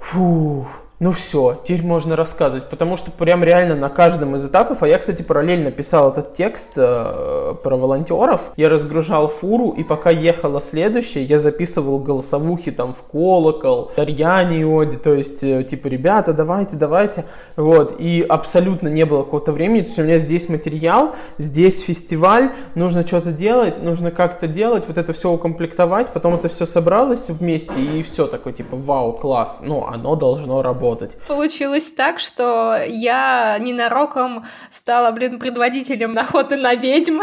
фу, 0.00 0.66
ну 1.00 1.12
все, 1.12 1.58
теперь 1.64 1.82
можно 1.82 2.14
рассказывать, 2.14 2.68
потому 2.68 2.98
что 2.98 3.10
прям 3.10 3.42
реально 3.42 3.74
на 3.74 3.88
каждом 3.88 4.36
из 4.36 4.46
этапов, 4.46 4.82
а 4.82 4.88
я, 4.88 4.98
кстати, 4.98 5.22
параллельно 5.22 5.70
писал 5.70 6.10
этот 6.10 6.34
текст 6.34 6.72
э, 6.76 7.54
про 7.62 7.76
волонтеров, 7.76 8.52
я 8.56 8.68
разгружал 8.68 9.28
фуру, 9.28 9.70
и 9.70 9.82
пока 9.82 10.10
ехала 10.10 10.60
следующая, 10.60 11.22
я 11.22 11.38
записывал 11.38 12.00
голосовухи 12.00 12.70
там 12.70 12.92
в 12.92 13.00
колокол, 13.10 13.90
Дарьяне 13.96 14.58
и 14.58 14.64
Оде, 14.64 14.98
то 14.98 15.14
есть, 15.14 15.42
э, 15.42 15.62
типа, 15.62 15.86
ребята, 15.86 16.34
давайте, 16.34 16.76
давайте, 16.76 17.24
вот, 17.56 17.98
и 17.98 18.20
абсолютно 18.28 18.88
не 18.88 19.06
было 19.06 19.22
какого-то 19.22 19.52
времени, 19.52 19.80
то 19.80 19.86
есть 19.86 19.98
у 20.00 20.02
меня 20.02 20.18
здесь 20.18 20.50
материал, 20.50 21.14
здесь 21.38 21.80
фестиваль, 21.80 22.50
нужно 22.74 23.06
что-то 23.06 23.32
делать, 23.32 23.82
нужно 23.82 24.10
как-то 24.10 24.46
делать, 24.46 24.84
вот 24.86 24.98
это 24.98 25.14
все 25.14 25.32
укомплектовать, 25.32 26.12
потом 26.12 26.34
это 26.34 26.50
все 26.50 26.66
собралось 26.66 27.30
вместе, 27.30 27.80
и 27.80 28.02
все 28.02 28.26
такое, 28.26 28.52
типа, 28.52 28.76
вау, 28.76 29.14
класс, 29.14 29.60
ну, 29.62 29.86
оно 29.86 30.14
должно 30.14 30.60
работать 30.60 30.89
работать. 30.90 31.16
Получилось 31.26 31.90
так, 31.90 32.18
что 32.18 32.80
я 32.86 33.58
ненароком 33.58 34.44
стала, 34.70 35.10
блин, 35.12 35.38
предводителем 35.38 36.18
охоты 36.18 36.56
на 36.56 36.74
ведьм. 36.74 37.20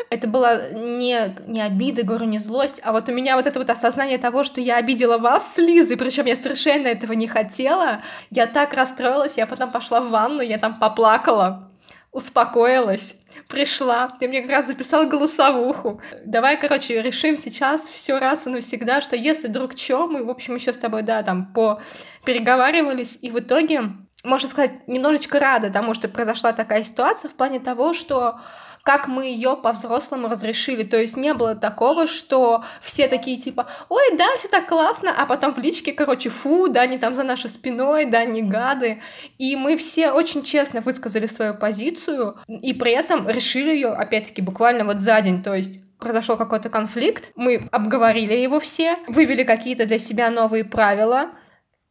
Это 0.10 0.26
была 0.26 0.70
не, 0.70 1.36
не 1.46 1.60
обида, 1.60 2.02
говорю, 2.02 2.26
не 2.26 2.38
злость, 2.38 2.80
а 2.82 2.92
вот 2.92 3.08
у 3.08 3.12
меня 3.12 3.36
вот 3.36 3.46
это 3.46 3.60
вот 3.60 3.70
осознание 3.70 4.18
того, 4.18 4.42
что 4.42 4.60
я 4.60 4.76
обидела 4.76 5.18
вас 5.18 5.54
с 5.54 5.58
Лизой, 5.58 5.96
причем 5.96 6.26
я 6.26 6.34
совершенно 6.34 6.88
этого 6.88 7.12
не 7.12 7.28
хотела. 7.28 8.00
Я 8.30 8.46
так 8.46 8.74
расстроилась, 8.74 9.36
я 9.36 9.46
потом 9.46 9.70
пошла 9.70 10.00
в 10.00 10.10
ванну, 10.10 10.40
я 10.40 10.58
там 10.58 10.80
поплакала, 10.80 11.70
успокоилась 12.10 13.19
пришла, 13.50 14.08
ты 14.08 14.28
мне 14.28 14.40
как 14.40 14.50
раз 14.50 14.66
записал 14.66 15.06
голосовуху. 15.06 16.00
Давай, 16.24 16.56
короче, 16.58 17.02
решим 17.02 17.36
сейчас 17.36 17.82
все 17.82 18.18
раз 18.18 18.46
и 18.46 18.50
навсегда, 18.50 19.00
что 19.00 19.16
если 19.16 19.48
вдруг 19.48 19.74
чё, 19.74 20.06
мы, 20.06 20.24
в 20.24 20.30
общем, 20.30 20.54
еще 20.54 20.72
с 20.72 20.78
тобой, 20.78 21.02
да, 21.02 21.22
там, 21.22 21.52
по 21.52 21.82
переговаривались, 22.24 23.18
и 23.20 23.30
в 23.30 23.38
итоге, 23.40 23.82
можно 24.24 24.48
сказать, 24.48 24.86
немножечко 24.86 25.38
рада 25.38 25.70
тому, 25.70 25.94
что 25.94 26.08
произошла 26.08 26.52
такая 26.52 26.84
ситуация 26.84 27.28
в 27.28 27.34
плане 27.34 27.60
того, 27.60 27.92
что 27.92 28.40
как 28.82 29.08
мы 29.08 29.26
ее 29.26 29.56
по-взрослому 29.56 30.28
разрешили. 30.28 30.82
То 30.82 30.98
есть 30.98 31.16
не 31.16 31.34
было 31.34 31.54
такого, 31.54 32.06
что 32.06 32.64
все 32.80 33.08
такие 33.08 33.38
типа, 33.38 33.66
ой, 33.88 34.16
да, 34.16 34.26
все 34.38 34.48
так 34.48 34.68
классно, 34.68 35.14
а 35.16 35.26
потом 35.26 35.54
в 35.54 35.58
личке, 35.58 35.92
короче, 35.92 36.30
фу, 36.30 36.68
да, 36.68 36.82
они 36.82 36.98
там 36.98 37.14
за 37.14 37.22
нашей 37.22 37.50
спиной, 37.50 38.06
да, 38.06 38.24
не 38.24 38.42
гады. 38.42 39.02
И 39.38 39.56
мы 39.56 39.76
все 39.76 40.10
очень 40.10 40.42
честно 40.42 40.80
высказали 40.80 41.26
свою 41.26 41.54
позицию, 41.54 42.38
и 42.48 42.72
при 42.72 42.92
этом 42.92 43.28
решили 43.28 43.70
ее, 43.70 43.88
опять-таки, 43.88 44.42
буквально 44.42 44.84
вот 44.84 45.00
за 45.00 45.20
день. 45.20 45.42
То 45.42 45.54
есть 45.54 45.80
произошел 45.98 46.36
какой-то 46.36 46.70
конфликт, 46.70 47.30
мы 47.36 47.68
обговорили 47.70 48.34
его 48.34 48.58
все, 48.58 48.96
вывели 49.06 49.44
какие-то 49.44 49.86
для 49.86 49.98
себя 49.98 50.30
новые 50.30 50.64
правила, 50.64 51.30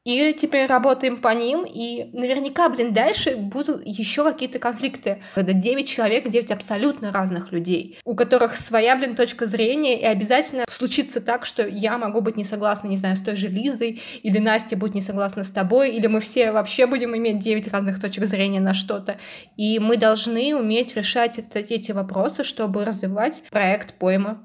и 0.09 0.33
теперь 0.33 0.65
работаем 0.65 1.17
по 1.17 1.29
ним, 1.33 1.65
и 1.65 2.09
наверняка, 2.13 2.67
блин, 2.69 2.93
дальше 2.93 3.35
будут 3.35 3.85
еще 3.85 4.23
какие-то 4.23 4.57
конфликты, 4.57 5.21
когда 5.35 5.53
9 5.53 5.87
человек, 5.87 6.27
9 6.27 6.49
абсолютно 6.51 7.11
разных 7.11 7.51
людей, 7.51 7.99
у 8.05 8.15
которых 8.15 8.57
своя, 8.57 8.95
блин, 8.95 9.15
точка 9.15 9.45
зрения, 9.45 10.01
и 10.01 10.05
обязательно 10.05 10.65
случится 10.69 11.21
так, 11.21 11.45
что 11.45 11.67
я 11.67 11.97
могу 11.97 12.21
быть 12.21 12.37
не 12.37 12.43
согласна, 12.43 12.87
не 12.87 12.97
знаю, 12.97 13.17
с 13.17 13.21
той 13.21 13.35
же 13.35 13.47
Лизой, 13.49 14.01
или 14.23 14.39
Настя 14.39 14.75
будет 14.75 14.95
не 14.95 15.01
согласна 15.01 15.43
с 15.43 15.51
тобой, 15.51 15.91
или 15.91 16.07
мы 16.07 16.21
все 16.21 16.51
вообще 16.51 16.87
будем 16.87 17.15
иметь 17.15 17.39
9 17.39 17.67
разных 17.67 18.01
точек 18.01 18.25
зрения 18.25 18.59
на 18.59 18.73
что-то, 18.73 19.17
и 19.57 19.77
мы 19.77 19.97
должны 19.97 20.55
уметь 20.55 20.95
решать 20.95 21.37
это, 21.37 21.59
эти 21.59 21.91
вопросы, 21.91 22.43
чтобы 22.43 22.83
развивать 22.83 23.43
проект 23.51 23.93
пойма. 23.93 24.41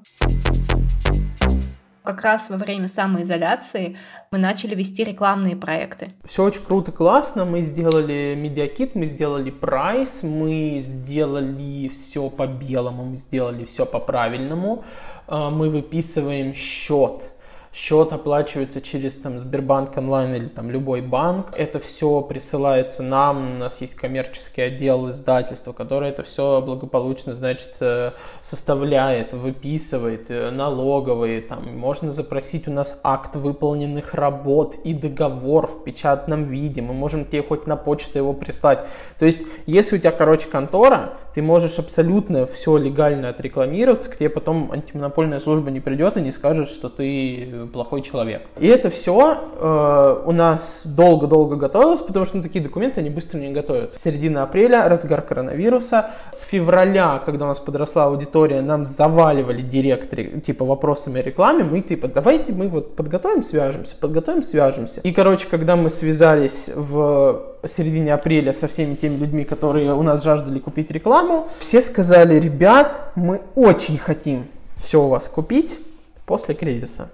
Как 2.05 2.21
раз 2.21 2.49
во 2.49 2.57
время 2.57 2.87
самоизоляции 2.87 3.97
мы 4.29 4.37
начали 4.37 4.75
вести 4.75 5.03
рекламные 5.03 5.55
проекты. 5.55 6.13
Все 6.23 6.43
очень 6.43 6.61
круто, 6.61 6.91
классно. 6.91 7.45
Мы 7.45 7.61
сделали 7.61 8.35
медиакит, 8.37 8.93
мы 8.93 9.05
сделали 9.05 9.49
прайс, 9.49 10.21
мы 10.21 10.77
сделали 10.79 11.87
все 11.87 12.29
по 12.29 12.45
белому, 12.45 13.05
мы 13.05 13.15
сделали 13.15 13.65
все 13.65 13.87
по 13.87 13.99
правильному. 13.99 14.83
А, 15.27 15.49
мы 15.49 15.71
выписываем 15.71 16.53
счет 16.53 17.31
счет 17.75 18.13
оплачивается 18.13 18.79
через 18.79 19.17
там 19.17 19.37
Сбербанк 19.37 19.97
онлайн 19.97 20.33
или 20.33 20.47
там 20.47 20.71
любой 20.71 21.01
банк. 21.01 21.47
Это 21.57 21.79
все 21.79 22.21
присылается 22.21 23.03
нам, 23.03 23.55
у 23.55 23.57
нас 23.57 23.81
есть 23.81 23.95
коммерческий 23.95 24.61
отдел 24.61 25.09
издательства, 25.09 25.73
который 25.73 26.09
это 26.09 26.23
все 26.23 26.61
благополучно, 26.61 27.33
значит, 27.33 27.75
э, 27.81 28.11
составляет, 28.41 29.33
выписывает, 29.33 30.31
э, 30.31 30.51
налоговые, 30.51 31.41
там, 31.41 31.77
можно 31.77 32.11
запросить 32.11 32.69
у 32.69 32.71
нас 32.71 33.01
акт 33.03 33.35
выполненных 33.35 34.13
работ 34.13 34.75
и 34.85 34.93
договор 34.93 35.67
в 35.67 35.83
печатном 35.83 36.45
виде, 36.45 36.81
мы 36.81 36.93
можем 36.93 37.25
тебе 37.25 37.43
хоть 37.43 37.67
на 37.67 37.75
почту 37.75 38.19
его 38.19 38.31
прислать. 38.31 38.85
То 39.19 39.25
есть, 39.25 39.41
если 39.65 39.97
у 39.97 39.99
тебя, 39.99 40.11
короче, 40.11 40.47
контора, 40.47 41.17
ты 41.33 41.41
можешь 41.41 41.77
абсолютно 41.77 42.45
все 42.45 42.77
легально 42.77 43.27
отрекламироваться, 43.27 44.09
к 44.09 44.15
тебе 44.15 44.29
потом 44.29 44.71
антимонопольная 44.71 45.41
служба 45.41 45.71
не 45.71 45.81
придет 45.81 46.15
и 46.15 46.21
не 46.21 46.31
скажет, 46.31 46.69
что 46.69 46.87
ты 46.87 47.64
плохой 47.67 48.01
человек. 48.01 48.47
И 48.59 48.67
это 48.67 48.89
все 48.89 49.37
э, 49.59 50.21
у 50.25 50.31
нас 50.31 50.85
долго-долго 50.85 51.55
готовилось, 51.55 52.01
потому 52.01 52.25
что 52.25 52.37
ну, 52.37 52.43
такие 52.43 52.63
документы, 52.63 52.99
они 52.99 53.09
быстро 53.09 53.37
не 53.37 53.51
готовятся. 53.51 53.99
Середина 53.99 54.43
апреля, 54.43 54.87
разгар 54.87 55.21
коронавируса. 55.21 56.11
С 56.31 56.43
февраля, 56.43 57.21
когда 57.25 57.45
у 57.45 57.47
нас 57.47 57.59
подросла 57.59 58.05
аудитория, 58.05 58.61
нам 58.61 58.85
заваливали 58.85 59.61
директоры, 59.61 60.41
типа, 60.41 60.65
вопросами 60.65 61.19
о 61.19 61.23
рекламе. 61.23 61.63
Мы, 61.63 61.81
типа, 61.81 62.07
давайте 62.07 62.53
мы 62.53 62.67
вот 62.67 62.95
подготовим, 62.95 63.43
свяжемся, 63.43 63.95
подготовим, 63.99 64.43
свяжемся. 64.43 65.01
И, 65.01 65.11
короче, 65.11 65.47
когда 65.49 65.75
мы 65.75 65.89
связались 65.89 66.71
в 66.75 67.55
середине 67.65 68.13
апреля 68.13 68.53
со 68.53 68.67
всеми 68.67 68.95
теми 68.95 69.17
людьми, 69.17 69.43
которые 69.43 69.93
у 69.93 70.03
нас 70.03 70.23
жаждали 70.23 70.59
купить 70.59 70.91
рекламу, 70.91 71.47
все 71.59 71.81
сказали, 71.81 72.39
ребят, 72.39 73.11
мы 73.15 73.41
очень 73.55 73.97
хотим 73.97 74.47
все 74.75 75.03
у 75.03 75.07
вас 75.07 75.27
купить 75.27 75.79
после 76.25 76.55
кризиса. 76.55 77.09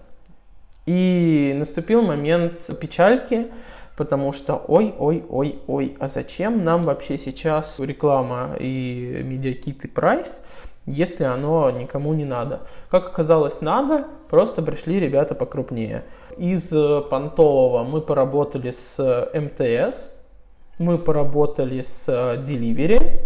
И 0.94 1.54
наступил 1.56 2.02
момент 2.02 2.70
печальки, 2.82 3.48
потому 3.96 4.34
что 4.34 4.56
ой, 4.68 4.94
ой, 5.00 5.24
ой, 5.30 5.60
ой, 5.66 5.96
а 6.02 6.10
зачем 6.10 6.66
нам 6.66 6.84
вообще 6.84 7.18
сейчас 7.18 7.80
реклама 7.80 8.58
и 8.60 9.22
медиакит 9.24 9.86
и 9.86 9.88
прайс, 9.88 10.44
если 10.86 11.24
оно 11.24 11.72
никому 11.72 12.14
не 12.14 12.26
надо. 12.26 12.64
Как 12.90 13.08
оказалось, 13.08 13.62
надо, 13.62 14.08
просто 14.30 14.62
пришли 14.62 15.00
ребята 15.00 15.34
покрупнее. 15.34 16.04
Из 16.38 16.74
понтового 17.10 17.86
мы 17.86 18.02
поработали 18.02 18.72
с 18.72 19.30
МТС, 19.34 20.18
мы 20.78 20.98
поработали 20.98 21.84
с 21.84 22.10
Delivery, 22.46 23.22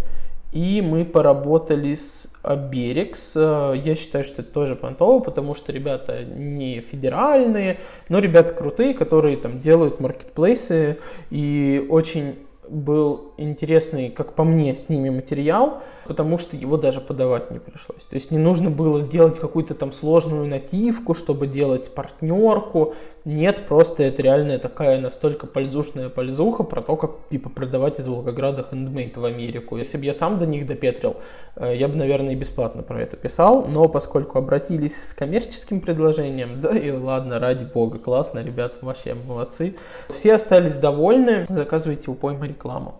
и 0.52 0.80
мы 0.80 1.04
поработали 1.04 1.94
с 1.94 2.34
Берекс. 2.70 3.36
Я 3.36 3.94
считаю, 3.96 4.24
что 4.24 4.42
это 4.42 4.52
тоже 4.52 4.76
понтово, 4.76 5.20
потому 5.20 5.54
что 5.54 5.72
ребята 5.72 6.24
не 6.24 6.80
федеральные, 6.80 7.80
но 8.08 8.18
ребята 8.20 8.54
крутые, 8.54 8.94
которые 8.94 9.36
там 9.36 9.58
делают 9.58 10.00
маркетплейсы 10.00 10.98
и 11.30 11.86
очень 11.90 12.36
был 12.68 13.32
интересный, 13.36 14.10
как 14.10 14.32
по 14.34 14.44
мне, 14.44 14.74
с 14.74 14.88
ними 14.88 15.10
материал, 15.10 15.82
потому 16.06 16.38
что 16.38 16.56
его 16.56 16.76
даже 16.76 17.00
подавать 17.00 17.50
не 17.50 17.58
пришлось. 17.58 18.04
То 18.04 18.14
есть 18.14 18.30
не 18.30 18.38
нужно 18.38 18.70
было 18.70 19.02
делать 19.02 19.38
какую-то 19.38 19.74
там 19.74 19.92
сложную 19.92 20.46
нативку, 20.46 21.14
чтобы 21.14 21.46
делать 21.46 21.94
партнерку. 21.94 22.94
Нет, 23.24 23.64
просто 23.68 24.04
это 24.04 24.22
реальная 24.22 24.58
такая 24.58 25.00
настолько 25.00 25.46
пользушная 25.46 26.08
пользуха 26.08 26.62
про 26.62 26.82
то, 26.82 26.96
как 26.96 27.12
типа 27.30 27.50
продавать 27.50 27.98
из 27.98 28.08
Волгограда 28.08 28.62
хендмейд 28.62 29.16
в 29.16 29.24
Америку. 29.24 29.76
Если 29.76 29.98
бы 29.98 30.04
я 30.04 30.12
сам 30.12 30.38
до 30.38 30.46
них 30.46 30.66
допетрил, 30.66 31.16
э, 31.56 31.76
я 31.76 31.88
бы, 31.88 31.96
наверное, 31.96 32.32
и 32.32 32.36
бесплатно 32.36 32.82
про 32.82 33.02
это 33.02 33.16
писал, 33.16 33.66
но 33.66 33.88
поскольку 33.88 34.38
обратились 34.38 34.96
с 35.02 35.14
коммерческим 35.14 35.80
предложением, 35.80 36.60
да 36.60 36.76
и 36.76 36.90
ладно, 36.90 37.38
ради 37.38 37.64
бога, 37.64 37.98
классно, 37.98 38.42
ребята, 38.42 38.78
вообще 38.82 39.14
молодцы. 39.14 39.76
Все 40.08 40.34
остались 40.34 40.76
довольны, 40.78 41.46
заказывайте 41.48 42.10
у 42.10 42.14
Пойма 42.14 42.46
рекламу. 42.46 42.94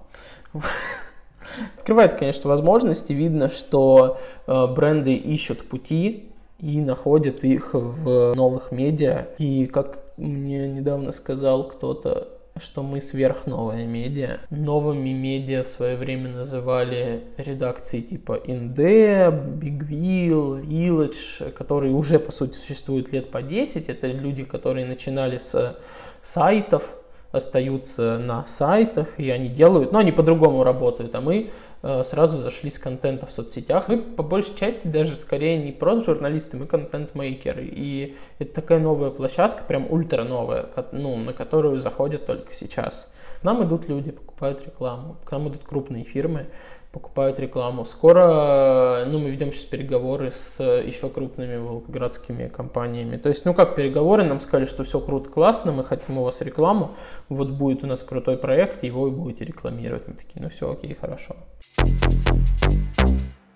Открывает, 1.76 2.14
конечно, 2.14 2.48
возможности. 2.48 3.12
Видно, 3.12 3.48
что 3.48 4.18
э, 4.46 4.66
бренды 4.66 5.14
ищут 5.14 5.68
пути 5.68 6.30
и 6.60 6.80
находят 6.80 7.44
их 7.44 7.70
в 7.74 8.34
новых 8.34 8.72
медиа. 8.72 9.28
И 9.38 9.66
как 9.66 9.98
мне 10.16 10.68
недавно 10.68 11.12
сказал 11.12 11.68
кто-то, 11.68 12.28
что 12.58 12.82
мы 12.82 13.00
сверхновая 13.00 13.84
медиа. 13.86 14.38
Новыми 14.50 15.10
медиа 15.10 15.62
в 15.62 15.68
свое 15.68 15.96
время 15.96 16.30
называли 16.30 17.24
редакции 17.36 18.00
типа 18.00 18.40
Инде, 18.44 19.28
Big 19.28 19.86
Wheel, 19.88 20.62
Village, 20.62 21.52
которые 21.52 21.92
уже, 21.92 22.18
по 22.18 22.32
сути, 22.32 22.56
существуют 22.56 23.12
лет 23.12 23.30
по 23.30 23.42
10. 23.42 23.88
Это 23.88 24.06
люди, 24.06 24.44
которые 24.44 24.86
начинали 24.86 25.38
с 25.38 25.78
сайтов, 26.22 26.94
остаются 27.36 28.18
на 28.18 28.44
сайтах, 28.44 29.18
и 29.18 29.30
они 29.30 29.46
делают, 29.46 29.92
но 29.92 29.98
они 29.98 30.12
по-другому 30.12 30.64
работают, 30.64 31.14
а 31.14 31.20
мы 31.20 31.50
э, 31.82 32.02
сразу 32.02 32.38
зашли 32.38 32.70
с 32.70 32.78
контента 32.78 33.26
в 33.26 33.32
соцсетях. 33.32 33.88
Мы 33.88 33.98
по 33.98 34.22
большей 34.22 34.54
части 34.54 34.86
даже 34.86 35.12
скорее 35.12 35.56
не 35.56 35.72
просто 35.72 36.12
журналисты, 36.12 36.56
мы 36.56 36.66
контент-мейкеры. 36.66 37.64
И 37.66 38.16
это 38.38 38.54
такая 38.54 38.78
новая 38.78 39.10
площадка, 39.10 39.64
прям 39.64 39.86
ультра 39.90 40.24
новая, 40.24 40.66
ну, 40.92 41.16
на 41.16 41.32
которую 41.32 41.78
заходят 41.78 42.26
только 42.26 42.52
сейчас. 42.54 43.10
К 43.40 43.44
нам 43.44 43.64
идут 43.64 43.88
люди, 43.88 44.10
покупают 44.10 44.64
рекламу, 44.64 45.16
к 45.24 45.30
нам 45.30 45.48
идут 45.48 45.62
крупные 45.64 46.04
фирмы, 46.04 46.46
покупают 46.92 47.38
рекламу. 47.38 47.84
Скоро, 47.84 49.04
ну, 49.06 49.18
мы 49.18 49.30
ведем 49.30 49.52
сейчас 49.52 49.64
переговоры 49.64 50.30
с 50.30 50.62
еще 50.62 51.08
крупными 51.08 51.56
волгоградскими 51.56 52.48
компаниями. 52.48 53.16
То 53.16 53.28
есть, 53.28 53.44
ну, 53.44 53.54
как 53.54 53.74
переговоры, 53.74 54.24
нам 54.24 54.40
сказали, 54.40 54.64
что 54.66 54.84
все 54.84 55.00
круто, 55.00 55.28
классно, 55.28 55.72
мы 55.72 55.84
хотим 55.84 56.18
у 56.18 56.24
вас 56.24 56.40
рекламу, 56.42 56.96
вот 57.28 57.50
будет 57.50 57.84
у 57.84 57.86
нас 57.86 58.02
крутой 58.02 58.38
проект, 58.38 58.82
его 58.82 59.02
вы 59.02 59.10
будете 59.10 59.44
рекламировать. 59.44 60.08
Мы 60.08 60.14
такие, 60.14 60.42
ну, 60.42 60.48
все 60.48 60.70
окей, 60.70 60.94
хорошо. 60.94 61.36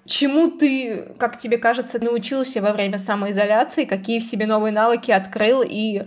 Чему 0.06 0.50
ты, 0.50 1.14
как 1.18 1.38
тебе 1.38 1.56
кажется, 1.56 2.02
научился 2.02 2.60
во 2.60 2.72
время 2.72 2.98
самоизоляции? 2.98 3.84
Какие 3.84 4.18
в 4.18 4.24
себе 4.24 4.46
новые 4.46 4.72
навыки 4.72 5.12
открыл? 5.12 5.62
И 5.64 6.02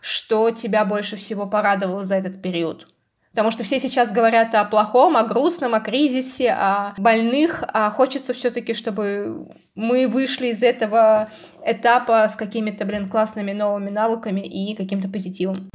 что 0.00 0.50
тебя 0.50 0.84
больше 0.84 1.16
всего 1.16 1.46
порадовало 1.46 2.04
за 2.04 2.14
этот 2.14 2.40
период? 2.40 2.86
Потому 3.30 3.52
что 3.52 3.62
все 3.62 3.78
сейчас 3.78 4.10
говорят 4.10 4.54
о 4.54 4.64
плохом, 4.64 5.16
о 5.16 5.22
грустном, 5.22 5.74
о 5.74 5.80
кризисе, 5.80 6.50
о 6.50 6.94
больных, 6.98 7.62
а 7.68 7.90
хочется 7.90 8.34
все-таки, 8.34 8.74
чтобы 8.74 9.46
мы 9.76 10.08
вышли 10.08 10.48
из 10.48 10.62
этого 10.64 11.28
этапа 11.64 12.28
с 12.28 12.34
какими-то, 12.34 12.84
блин, 12.84 13.08
классными 13.08 13.52
новыми 13.52 13.90
навыками 13.90 14.40
и 14.40 14.74
каким-то 14.74 15.08
позитивом. 15.08 15.70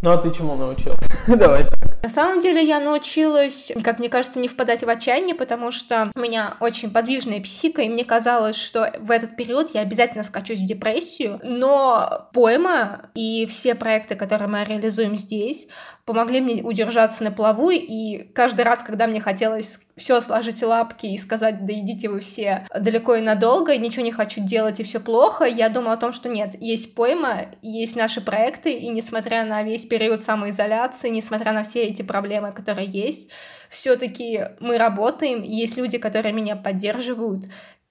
Ну 0.00 0.10
а 0.10 0.16
ты 0.16 0.32
чему 0.32 0.54
научилась? 0.54 1.03
Давай 1.36 1.64
так. 1.64 1.94
На 2.04 2.10
самом 2.10 2.40
деле 2.40 2.62
я 2.62 2.80
научилась, 2.80 3.72
как 3.82 3.98
мне 3.98 4.10
кажется, 4.10 4.38
не 4.38 4.46
впадать 4.46 4.84
в 4.84 4.88
отчаяние, 4.90 5.34
потому 5.34 5.70
что 5.72 6.10
у 6.14 6.20
меня 6.20 6.54
очень 6.60 6.90
подвижная 6.90 7.40
психика, 7.40 7.80
и 7.80 7.88
мне 7.88 8.04
казалось, 8.04 8.56
что 8.56 8.92
в 9.00 9.10
этот 9.10 9.36
период 9.36 9.72
я 9.72 9.80
обязательно 9.80 10.22
скачусь 10.22 10.58
в 10.58 10.66
депрессию. 10.66 11.40
Но 11.42 12.28
пойма 12.34 13.08
и 13.14 13.46
все 13.46 13.74
проекты, 13.74 14.16
которые 14.16 14.48
мы 14.48 14.64
реализуем 14.64 15.16
здесь, 15.16 15.66
помогли 16.04 16.42
мне 16.42 16.62
удержаться 16.62 17.24
на 17.24 17.32
плаву, 17.32 17.70
и 17.70 18.24
каждый 18.34 18.66
раз, 18.66 18.82
когда 18.82 19.06
мне 19.06 19.20
хотелось 19.22 19.78
все 19.96 20.20
сложить 20.20 20.62
лапки 20.62 21.06
и 21.06 21.16
сказать, 21.16 21.64
да 21.64 21.72
идите 21.72 22.08
вы 22.08 22.20
все 22.20 22.66
далеко 22.78 23.14
и 23.14 23.22
надолго, 23.22 23.76
ничего 23.78 24.04
не 24.04 24.12
хочу 24.12 24.42
делать, 24.44 24.80
и 24.80 24.82
все 24.82 25.00
плохо, 25.00 25.44
я 25.44 25.68
думала 25.68 25.94
о 25.94 25.96
том, 25.96 26.12
что 26.12 26.28
нет, 26.28 26.56
есть 26.60 26.94
пойма, 26.94 27.46
есть 27.62 27.96
наши 27.96 28.20
проекты, 28.20 28.72
и 28.72 28.90
несмотря 28.90 29.44
на 29.44 29.62
весь 29.62 29.86
период 29.86 30.22
самоизоляции, 30.22 31.08
несмотря 31.14 31.52
на 31.52 31.62
все 31.62 31.84
эти 31.84 32.02
проблемы, 32.02 32.52
которые 32.52 32.88
есть, 32.88 33.30
все-таки 33.70 34.48
мы 34.60 34.78
работаем, 34.78 35.42
есть 35.42 35.76
люди, 35.76 35.98
которые 35.98 36.32
меня 36.32 36.56
поддерживают, 36.56 37.44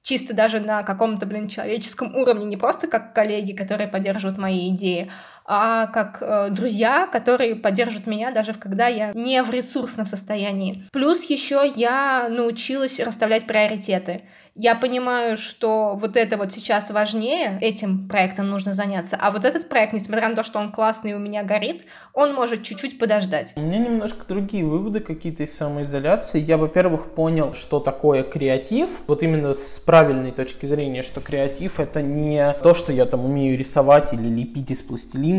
чисто 0.03 0.33
даже 0.33 0.59
на 0.59 0.83
каком-то, 0.83 1.25
блин, 1.25 1.47
человеческом 1.47 2.15
уровне, 2.15 2.45
не 2.45 2.57
просто 2.57 2.87
как 2.87 3.15
коллеги, 3.15 3.53
которые 3.53 3.87
поддерживают 3.87 4.37
мои 4.37 4.69
идеи, 4.69 5.09
а 5.45 5.87
как 5.87 6.17
э, 6.21 6.49
друзья, 6.51 7.07
которые 7.07 7.55
поддержат 7.55 8.07
меня 8.07 8.31
даже 8.31 8.53
когда 8.53 8.87
я 8.87 9.11
не 9.13 9.43
в 9.43 9.49
ресурсном 9.49 10.07
состоянии. 10.07 10.85
Плюс 10.91 11.23
еще 11.29 11.71
я 11.75 12.27
научилась 12.29 12.99
расставлять 12.99 13.45
приоритеты. 13.45 14.23
Я 14.55 14.75
понимаю, 14.75 15.35
что 15.35 15.95
вот 15.95 16.15
это 16.15 16.37
вот 16.37 16.53
сейчас 16.53 16.91
важнее, 16.91 17.57
этим 17.59 18.07
проектом 18.07 18.51
нужно 18.51 18.75
заняться, 18.75 19.17
а 19.19 19.31
вот 19.31 19.45
этот 19.45 19.67
проект, 19.67 19.93
несмотря 19.93 20.29
на 20.29 20.35
то, 20.35 20.43
что 20.43 20.59
он 20.59 20.71
классный 20.71 21.11
и 21.11 21.13
у 21.15 21.19
меня 21.19 21.41
горит, 21.41 21.85
он 22.13 22.35
может 22.35 22.61
чуть-чуть 22.61 22.99
подождать. 22.99 23.53
У 23.55 23.61
меня 23.61 23.79
немножко 23.79 24.25
другие 24.27 24.63
выводы 24.63 24.99
какие-то 24.99 25.41
из 25.41 25.57
самоизоляции. 25.57 26.39
Я, 26.39 26.57
во-первых, 26.57 27.15
понял, 27.15 27.55
что 27.55 27.79
такое 27.79 28.21
креатив, 28.21 29.01
вот 29.07 29.23
именно 29.23 29.55
с 29.55 29.79
правильной 29.79 30.31
точки 30.31 30.67
зрения, 30.67 31.01
что 31.01 31.19
креатив 31.19 31.79
это 31.79 32.03
не 32.03 32.53
то, 32.61 32.75
что 32.75 32.93
я 32.93 33.05
там 33.05 33.25
умею 33.25 33.57
рисовать 33.57 34.13
или 34.13 34.27
лепить 34.27 34.69
из 34.69 34.83
пластилина, 34.83 35.32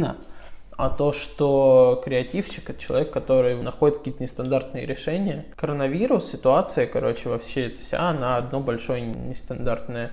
а 0.77 0.91
то, 0.91 1.13
что 1.13 2.01
креативчик— 2.05 2.69
это 2.71 2.81
человек, 2.81 3.13
который 3.13 3.61
находит 3.63 3.99
какие-то 3.99 4.23
нестандартные 4.23 4.87
решения. 4.87 5.47
Коронавирус, 5.57 6.27
ситуация, 6.27 6.87
короче, 6.87 7.29
во 7.29 7.39
всей 7.39 7.69
этой 7.69 7.81
вся, 7.81 8.09
она 8.09 8.37
одно 8.37 8.61
большое 8.61 9.03
нестандартная 9.03 10.13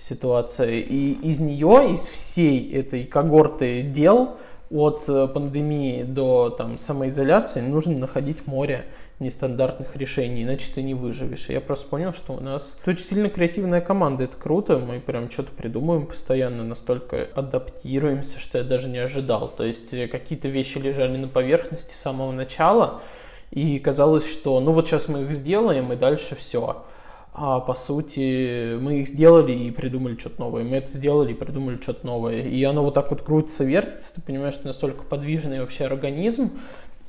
ситуация. 0.00 0.70
И 0.70 1.12
из 1.12 1.40
нее, 1.40 1.92
из 1.92 2.08
всей 2.08 2.72
этой 2.72 3.04
когорты 3.04 3.82
дел, 3.82 4.38
от 4.70 5.08
э, 5.08 5.26
пандемии 5.28 6.02
до 6.02 6.50
там, 6.50 6.78
самоизоляции, 6.78 7.60
нужно 7.60 7.98
находить 7.98 8.46
море 8.46 8.84
нестандартных 9.20 9.96
решений, 9.96 10.42
иначе 10.44 10.66
ты 10.74 10.82
не 10.82 10.94
выживешь. 10.94 11.48
И 11.48 11.52
я 11.52 11.60
просто 11.60 11.88
понял, 11.88 12.12
что 12.12 12.34
у 12.34 12.40
нас 12.40 12.78
очень 12.86 13.04
сильно 13.04 13.28
креативная 13.28 13.80
команда, 13.80 14.24
это 14.24 14.36
круто, 14.36 14.78
мы 14.78 15.00
прям 15.00 15.30
что-то 15.30 15.50
придумываем 15.52 16.06
постоянно, 16.06 16.64
настолько 16.64 17.28
адаптируемся, 17.34 18.38
что 18.38 18.58
я 18.58 18.64
даже 18.64 18.88
не 18.88 18.98
ожидал. 18.98 19.48
То 19.48 19.64
есть 19.64 19.92
э, 19.92 20.06
какие-то 20.06 20.48
вещи 20.48 20.78
лежали 20.78 21.16
на 21.16 21.28
поверхности 21.28 21.94
с 21.94 22.00
самого 22.00 22.32
начала, 22.32 23.02
и 23.50 23.78
казалось, 23.78 24.30
что 24.30 24.60
ну 24.60 24.72
вот 24.72 24.86
сейчас 24.86 25.08
мы 25.08 25.22
их 25.22 25.34
сделаем, 25.34 25.92
и 25.92 25.96
дальше 25.96 26.36
все. 26.36 26.84
А 27.40 27.60
по 27.60 27.74
сути 27.74 28.76
мы 28.78 29.00
их 29.00 29.08
сделали 29.08 29.52
и 29.52 29.70
придумали 29.70 30.16
что-то 30.16 30.40
новое. 30.40 30.64
Мы 30.64 30.76
это 30.76 30.90
сделали 30.90 31.30
и 31.30 31.34
придумали 31.34 31.80
что-то 31.80 32.04
новое. 32.04 32.42
И 32.42 32.64
оно 32.64 32.82
вот 32.82 32.94
так 32.94 33.10
вот 33.10 33.22
крутится, 33.22 33.62
вертится. 33.62 34.16
Ты 34.16 34.22
понимаешь, 34.22 34.54
что 34.54 34.66
настолько 34.66 35.04
подвижный 35.04 35.60
вообще 35.60 35.84
организм, 35.84 36.50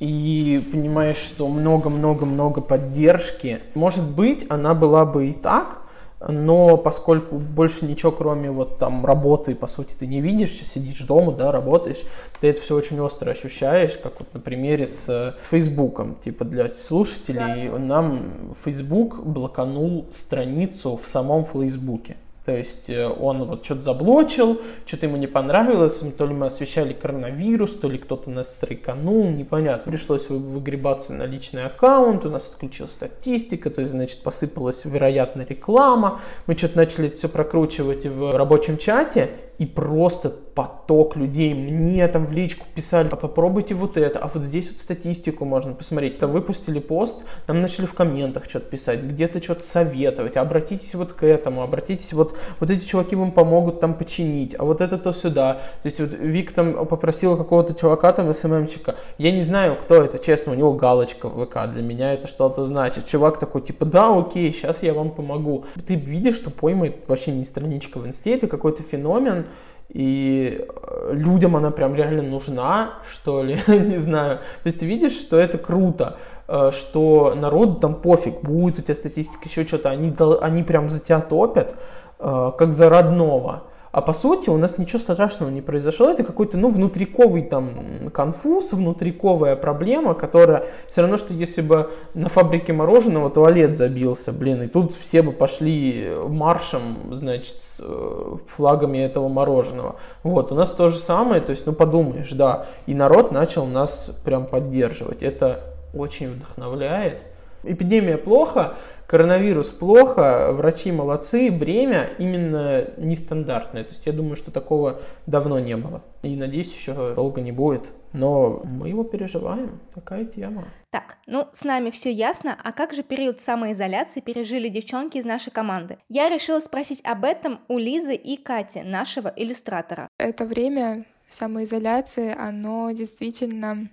и 0.00 0.62
понимаешь, 0.72 1.18
что 1.18 1.48
много-много-много 1.48 2.62
поддержки. 2.62 3.60
Может 3.74 4.04
быть, 4.04 4.46
она 4.48 4.74
была 4.74 5.04
бы 5.04 5.28
и 5.28 5.32
так, 5.34 5.82
но 6.26 6.76
поскольку 6.76 7.36
больше 7.36 7.86
ничего, 7.86 8.10
кроме 8.10 8.50
вот 8.50 8.78
там 8.78 9.04
работы, 9.04 9.54
по 9.54 9.66
сути, 9.66 9.94
ты 9.98 10.06
не 10.06 10.20
видишь, 10.20 10.52
сидишь 10.52 11.02
дома, 11.02 11.32
да, 11.32 11.52
работаешь, 11.52 12.02
ты 12.40 12.48
это 12.48 12.60
все 12.60 12.76
очень 12.76 12.98
остро 13.00 13.30
ощущаешь, 13.30 13.96
как 13.96 14.20
вот 14.20 14.32
на 14.34 14.40
примере 14.40 14.86
с, 14.86 15.06
с 15.06 15.46
Фейсбуком, 15.48 16.16
типа 16.16 16.44
для 16.44 16.68
слушателей, 16.68 17.68
да. 17.70 17.78
нам 17.78 18.54
Facebook 18.64 19.22
блоканул 19.22 20.06
страницу 20.10 20.98
в 21.02 21.06
самом 21.06 21.44
Фейсбуке. 21.44 22.16
То 22.50 22.56
есть 22.56 22.90
э, 22.90 23.06
он 23.06 23.44
вот 23.44 23.64
что-то 23.64 23.82
заблочил, 23.82 24.60
что-то 24.84 25.06
ему 25.06 25.16
не 25.16 25.28
понравилось, 25.28 26.02
то 26.18 26.26
ли 26.26 26.34
мы 26.34 26.46
освещали 26.46 26.92
коронавирус, 26.92 27.76
то 27.76 27.88
ли 27.88 27.96
кто-то 27.96 28.28
нас 28.28 28.50
стрейканул, 28.50 29.30
непонятно. 29.30 29.92
Пришлось 29.92 30.28
выгребаться 30.28 31.12
на 31.12 31.26
личный 31.26 31.64
аккаунт, 31.64 32.24
у 32.24 32.28
нас 32.28 32.48
отключилась 32.50 32.90
статистика, 32.90 33.70
то 33.70 33.82
есть, 33.82 33.92
значит, 33.92 34.24
посыпалась, 34.24 34.84
вероятно, 34.84 35.46
реклама. 35.48 36.18
Мы 36.48 36.56
что-то 36.56 36.78
начали 36.78 37.08
все 37.10 37.28
прокручивать 37.28 38.06
в 38.06 38.36
рабочем 38.36 38.78
чате, 38.78 39.30
и 39.60 39.66
просто 39.66 40.30
поток 40.30 41.16
людей 41.16 41.52
мне 41.52 42.08
там 42.08 42.24
в 42.24 42.32
личку 42.32 42.66
писали, 42.74 43.08
а 43.12 43.16
попробуйте 43.16 43.74
вот 43.74 43.98
это, 43.98 44.18
а 44.18 44.26
вот 44.26 44.42
здесь 44.42 44.70
вот 44.70 44.78
статистику 44.78 45.44
можно 45.44 45.74
посмотреть. 45.74 46.18
Там 46.18 46.32
выпустили 46.32 46.78
пост, 46.78 47.24
нам 47.46 47.60
начали 47.60 47.84
в 47.84 47.92
комментах 47.92 48.48
что-то 48.48 48.70
писать, 48.70 49.02
где-то 49.02 49.42
что-то 49.42 49.62
советовать, 49.62 50.38
обратитесь 50.38 50.94
вот 50.94 51.12
к 51.12 51.24
этому, 51.24 51.62
обратитесь 51.62 52.14
вот, 52.14 52.38
вот 52.58 52.70
эти 52.70 52.86
чуваки 52.86 53.14
вам 53.16 53.32
помогут 53.32 53.80
там 53.80 53.92
починить, 53.92 54.56
а 54.58 54.64
вот 54.64 54.80
это 54.80 54.96
то 54.96 55.12
сюда. 55.12 55.60
То 55.82 55.86
есть 55.86 56.00
вот 56.00 56.14
Вик 56.14 56.52
там 56.52 56.86
попросила 56.86 57.36
какого-то 57.36 57.74
чувака 57.74 58.12
там 58.12 58.32
СММчика, 58.32 58.96
я 59.18 59.30
не 59.32 59.42
знаю, 59.42 59.76
кто 59.76 59.96
это, 59.96 60.18
честно, 60.18 60.52
у 60.52 60.54
него 60.54 60.72
галочка 60.72 61.28
в 61.28 61.44
ВК, 61.44 61.70
для 61.70 61.82
меня 61.82 62.14
это 62.14 62.28
что-то 62.28 62.64
значит. 62.64 63.04
Чувак 63.04 63.38
такой, 63.38 63.60
типа, 63.60 63.84
да, 63.84 64.18
окей, 64.18 64.50
сейчас 64.54 64.82
я 64.82 64.94
вам 64.94 65.10
помогу. 65.10 65.66
Ты 65.86 65.96
видишь, 65.96 66.36
что 66.36 66.50
пойма 66.50 66.88
вообще 67.06 67.32
не 67.32 67.44
страничка 67.44 67.98
в 67.98 68.06
инсте, 68.06 68.34
это 68.34 68.46
какой-то 68.46 68.82
феномен, 68.82 69.44
и 69.92 70.64
э, 70.68 71.10
людям 71.12 71.56
она 71.56 71.70
прям 71.70 71.94
реально 71.94 72.22
нужна, 72.22 72.94
что 73.10 73.42
ли, 73.42 73.60
не 73.66 73.98
знаю. 73.98 74.38
То 74.38 74.66
есть 74.66 74.80
ты 74.80 74.86
видишь, 74.86 75.12
что 75.12 75.36
это 75.36 75.58
круто, 75.58 76.16
э, 76.46 76.70
что 76.72 77.34
народу 77.34 77.74
там 77.74 77.94
пофиг, 77.94 78.40
будет 78.42 78.78
у 78.78 78.82
тебя 78.82 78.94
статистика, 78.94 79.48
еще 79.48 79.66
что-то, 79.66 79.90
они, 79.90 80.14
они 80.40 80.62
прям 80.62 80.88
за 80.88 81.02
тебя 81.02 81.20
топят, 81.20 81.74
э, 82.18 82.52
как 82.56 82.72
за 82.72 82.88
родного. 82.88 83.64
А 83.92 84.02
по 84.02 84.12
сути 84.12 84.50
у 84.50 84.56
нас 84.56 84.78
ничего 84.78 85.00
страшного 85.00 85.50
не 85.50 85.62
произошло. 85.62 86.10
Это 86.10 86.22
какой-то, 86.22 86.56
ну, 86.56 86.68
внутриковый 86.68 87.42
там 87.42 88.10
конфуз, 88.12 88.72
внутриковая 88.72 89.56
проблема, 89.56 90.14
которая 90.14 90.64
все 90.88 91.00
равно, 91.02 91.16
что 91.16 91.34
если 91.34 91.60
бы 91.60 91.90
на 92.14 92.28
фабрике 92.28 92.72
мороженого 92.72 93.30
туалет 93.30 93.76
забился, 93.76 94.32
блин, 94.32 94.62
и 94.62 94.68
тут 94.68 94.94
все 94.94 95.22
бы 95.22 95.32
пошли 95.32 96.08
маршем, 96.28 97.14
значит, 97.14 97.62
с 97.62 97.82
э, 97.84 98.36
флагами 98.46 98.98
этого 98.98 99.28
мороженого. 99.28 99.96
Вот, 100.22 100.52
у 100.52 100.54
нас 100.54 100.70
то 100.70 100.88
же 100.88 100.98
самое, 100.98 101.40
то 101.40 101.50
есть, 101.50 101.66
ну, 101.66 101.72
подумаешь, 101.72 102.30
да, 102.30 102.66
и 102.86 102.94
народ 102.94 103.32
начал 103.32 103.66
нас 103.66 104.12
прям 104.24 104.46
поддерживать. 104.46 105.24
Это 105.24 105.62
очень 105.94 106.30
вдохновляет. 106.30 107.22
Эпидемия 107.64 108.16
плохо, 108.16 108.74
Коронавирус 109.10 109.70
плохо, 109.70 110.52
врачи 110.52 110.92
молодцы, 110.92 111.50
бремя 111.50 112.10
именно 112.20 112.86
нестандартное. 112.96 113.82
То 113.82 113.88
есть 113.88 114.06
я 114.06 114.12
думаю, 114.12 114.36
что 114.36 114.52
такого 114.52 115.00
давно 115.26 115.58
не 115.58 115.76
было. 115.76 116.04
И 116.22 116.36
надеюсь, 116.36 116.72
еще 116.72 117.12
долго 117.16 117.40
не 117.40 117.50
будет. 117.50 117.90
Но 118.12 118.62
мы 118.62 118.88
его 118.88 119.02
переживаем. 119.02 119.80
Такая 119.96 120.26
тема. 120.26 120.66
Так, 120.92 121.16
ну 121.26 121.48
с 121.52 121.64
нами 121.64 121.90
все 121.90 122.12
ясно, 122.12 122.56
а 122.62 122.70
как 122.70 122.94
же 122.94 123.02
период 123.02 123.40
самоизоляции 123.40 124.20
пережили 124.20 124.68
девчонки 124.68 125.18
из 125.18 125.24
нашей 125.24 125.50
команды? 125.50 125.98
Я 126.08 126.28
решила 126.28 126.60
спросить 126.60 127.00
об 127.02 127.24
этом 127.24 127.62
у 127.66 127.78
Лизы 127.78 128.14
и 128.14 128.36
Кати, 128.36 128.82
нашего 128.82 129.32
иллюстратора. 129.34 130.06
Это 130.18 130.44
время 130.44 131.04
самоизоляции, 131.28 132.32
оно 132.32 132.92
действительно 132.92 133.88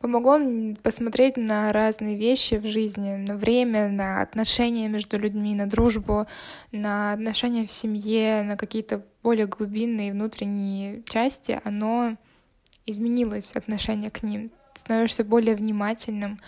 помогло 0.00 0.38
посмотреть 0.82 1.36
на 1.36 1.72
разные 1.72 2.16
вещи 2.16 2.54
в 2.56 2.66
жизни, 2.66 3.16
на 3.16 3.36
время, 3.36 3.88
на 3.88 4.22
отношения 4.22 4.88
между 4.88 5.18
людьми, 5.18 5.54
на 5.54 5.66
дружбу, 5.66 6.26
на 6.72 7.12
отношения 7.12 7.66
в 7.66 7.72
семье, 7.72 8.42
на 8.42 8.56
какие-то 8.56 9.04
более 9.22 9.46
глубинные 9.46 10.12
внутренние 10.12 11.02
части, 11.02 11.60
оно 11.64 12.16
изменилось 12.86 13.56
отношение 13.56 14.10
к 14.10 14.22
ним. 14.22 14.50
Становишься 14.74 15.24
более 15.24 15.56
внимательным, 15.56 16.38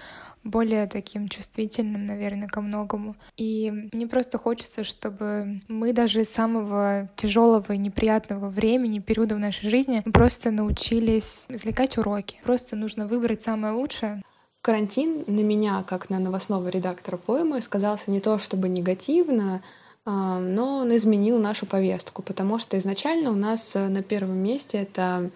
более 0.44 0.86
таким 0.86 1.28
чувствительным, 1.28 2.06
наверное, 2.06 2.48
ко 2.48 2.60
многому. 2.60 3.16
И 3.36 3.70
мне 3.92 4.06
просто 4.06 4.38
хочется, 4.38 4.84
чтобы 4.84 5.60
мы 5.68 5.92
даже 5.92 6.22
из 6.22 6.30
самого 6.30 7.10
тяжелого 7.16 7.72
и 7.72 7.78
неприятного 7.78 8.48
времени, 8.48 8.98
периода 8.98 9.34
в 9.34 9.38
нашей 9.38 9.68
жизни, 9.68 10.02
просто 10.12 10.50
научились 10.50 11.46
извлекать 11.48 11.98
уроки. 11.98 12.38
Просто 12.44 12.76
нужно 12.76 13.06
выбрать 13.06 13.42
самое 13.42 13.74
лучшее. 13.74 14.22
Карантин 14.62 15.24
на 15.26 15.40
меня, 15.40 15.82
как 15.88 16.10
на 16.10 16.18
новостного 16.18 16.68
редактора 16.68 17.16
поэмы, 17.16 17.62
сказался 17.62 18.10
не 18.10 18.20
то 18.20 18.38
чтобы 18.38 18.68
негативно, 18.68 19.62
но 20.10 20.78
он 20.78 20.94
изменил 20.96 21.38
нашу 21.38 21.66
повестку, 21.66 22.22
потому 22.22 22.58
что 22.58 22.78
изначально 22.78 23.30
у 23.30 23.34
нас 23.34 23.74
э, 23.74 23.88
на 23.88 24.02
первом 24.02 24.38
месте 24.38 24.78
это 24.78 25.30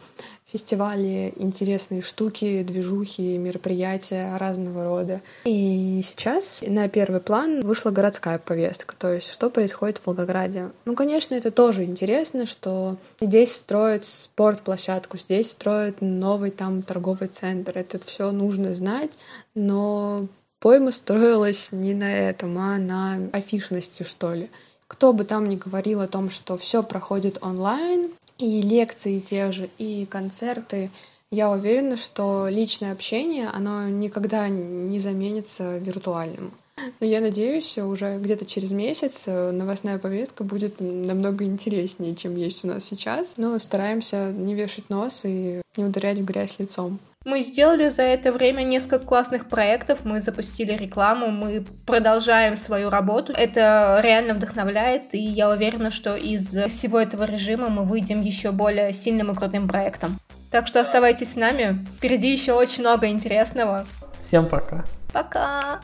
фестивали, 0.54 1.32
интересные 1.36 2.00
штуки, 2.00 2.62
движухи, 2.62 3.36
мероприятия 3.38 4.36
разного 4.36 4.84
рода. 4.84 5.20
И 5.44 6.00
сейчас 6.04 6.60
на 6.64 6.88
первый 6.88 7.20
план 7.20 7.60
вышла 7.62 7.90
городская 7.90 8.38
повестка, 8.38 8.94
то 8.96 9.12
есть 9.12 9.32
что 9.32 9.50
происходит 9.50 9.98
в 9.98 10.06
Волгограде. 10.06 10.70
Ну, 10.84 10.94
конечно, 10.94 11.34
это 11.34 11.50
тоже 11.50 11.82
интересно, 11.82 12.46
что 12.46 12.98
здесь 13.20 13.52
строят 13.52 14.04
спортплощадку, 14.04 15.18
здесь 15.18 15.50
строят 15.50 15.96
новый 16.00 16.52
там 16.52 16.82
торговый 16.82 17.26
центр. 17.26 17.72
Это 17.76 17.98
все 17.98 18.30
нужно 18.30 18.74
знать, 18.74 19.10
но 19.56 20.28
пойма 20.64 20.92
строилась 20.92 21.68
не 21.72 21.92
на 21.92 22.10
этом, 22.10 22.56
а 22.56 22.78
на 22.78 23.18
афишности, 23.32 24.02
что 24.02 24.32
ли. 24.32 24.48
Кто 24.88 25.12
бы 25.12 25.24
там 25.24 25.50
ни 25.50 25.56
говорил 25.56 26.00
о 26.00 26.08
том, 26.08 26.30
что 26.30 26.56
все 26.56 26.82
проходит 26.82 27.36
онлайн, 27.42 28.10
и 28.38 28.62
лекции 28.62 29.20
те 29.20 29.52
же, 29.52 29.68
и 29.76 30.06
концерты. 30.06 30.90
Я 31.30 31.50
уверена, 31.50 31.98
что 31.98 32.48
личное 32.48 32.92
общение, 32.92 33.48
оно 33.48 33.88
никогда 33.90 34.48
не 34.48 34.98
заменится 35.00 35.76
виртуальным. 35.76 36.52
Но 36.98 37.06
я 37.06 37.20
надеюсь, 37.20 37.76
уже 37.76 38.18
где-то 38.18 38.46
через 38.46 38.70
месяц 38.70 39.24
э, 39.26 39.50
новостная 39.50 39.98
повестка 39.98 40.44
будет 40.44 40.80
намного 40.80 41.44
интереснее, 41.44 42.16
чем 42.16 42.36
есть 42.36 42.64
у 42.64 42.68
нас 42.68 42.84
сейчас. 42.84 43.34
Но 43.36 43.58
стараемся 43.58 44.32
не 44.32 44.54
вешать 44.54 44.88
нос 44.88 45.20
и 45.24 45.60
не 45.76 45.84
ударять 45.84 46.18
в 46.20 46.24
грязь 46.24 46.58
лицом. 46.58 47.00
Мы 47.24 47.40
сделали 47.40 47.88
за 47.88 48.02
это 48.02 48.30
время 48.30 48.62
несколько 48.64 48.98
классных 48.98 49.46
проектов, 49.46 50.00
мы 50.04 50.20
запустили 50.20 50.72
рекламу, 50.72 51.30
мы 51.30 51.64
продолжаем 51.86 52.56
свою 52.56 52.90
работу. 52.90 53.32
Это 53.32 54.00
реально 54.02 54.34
вдохновляет, 54.34 55.14
и 55.14 55.18
я 55.18 55.48
уверена, 55.48 55.90
что 55.90 56.16
из 56.16 56.48
всего 56.48 57.00
этого 57.00 57.24
режима 57.24 57.70
мы 57.70 57.84
выйдем 57.84 58.20
еще 58.20 58.52
более 58.52 58.92
сильным 58.92 59.30
и 59.30 59.34
крутым 59.34 59.68
проектом. 59.68 60.18
Так 60.50 60.66
что 60.66 60.82
оставайтесь 60.82 61.32
с 61.32 61.36
нами, 61.36 61.74
впереди 61.96 62.30
еще 62.30 62.52
очень 62.52 62.82
много 62.82 63.08
интересного. 63.08 63.86
Всем 64.20 64.46
пока. 64.46 64.84
Пока! 65.12 65.80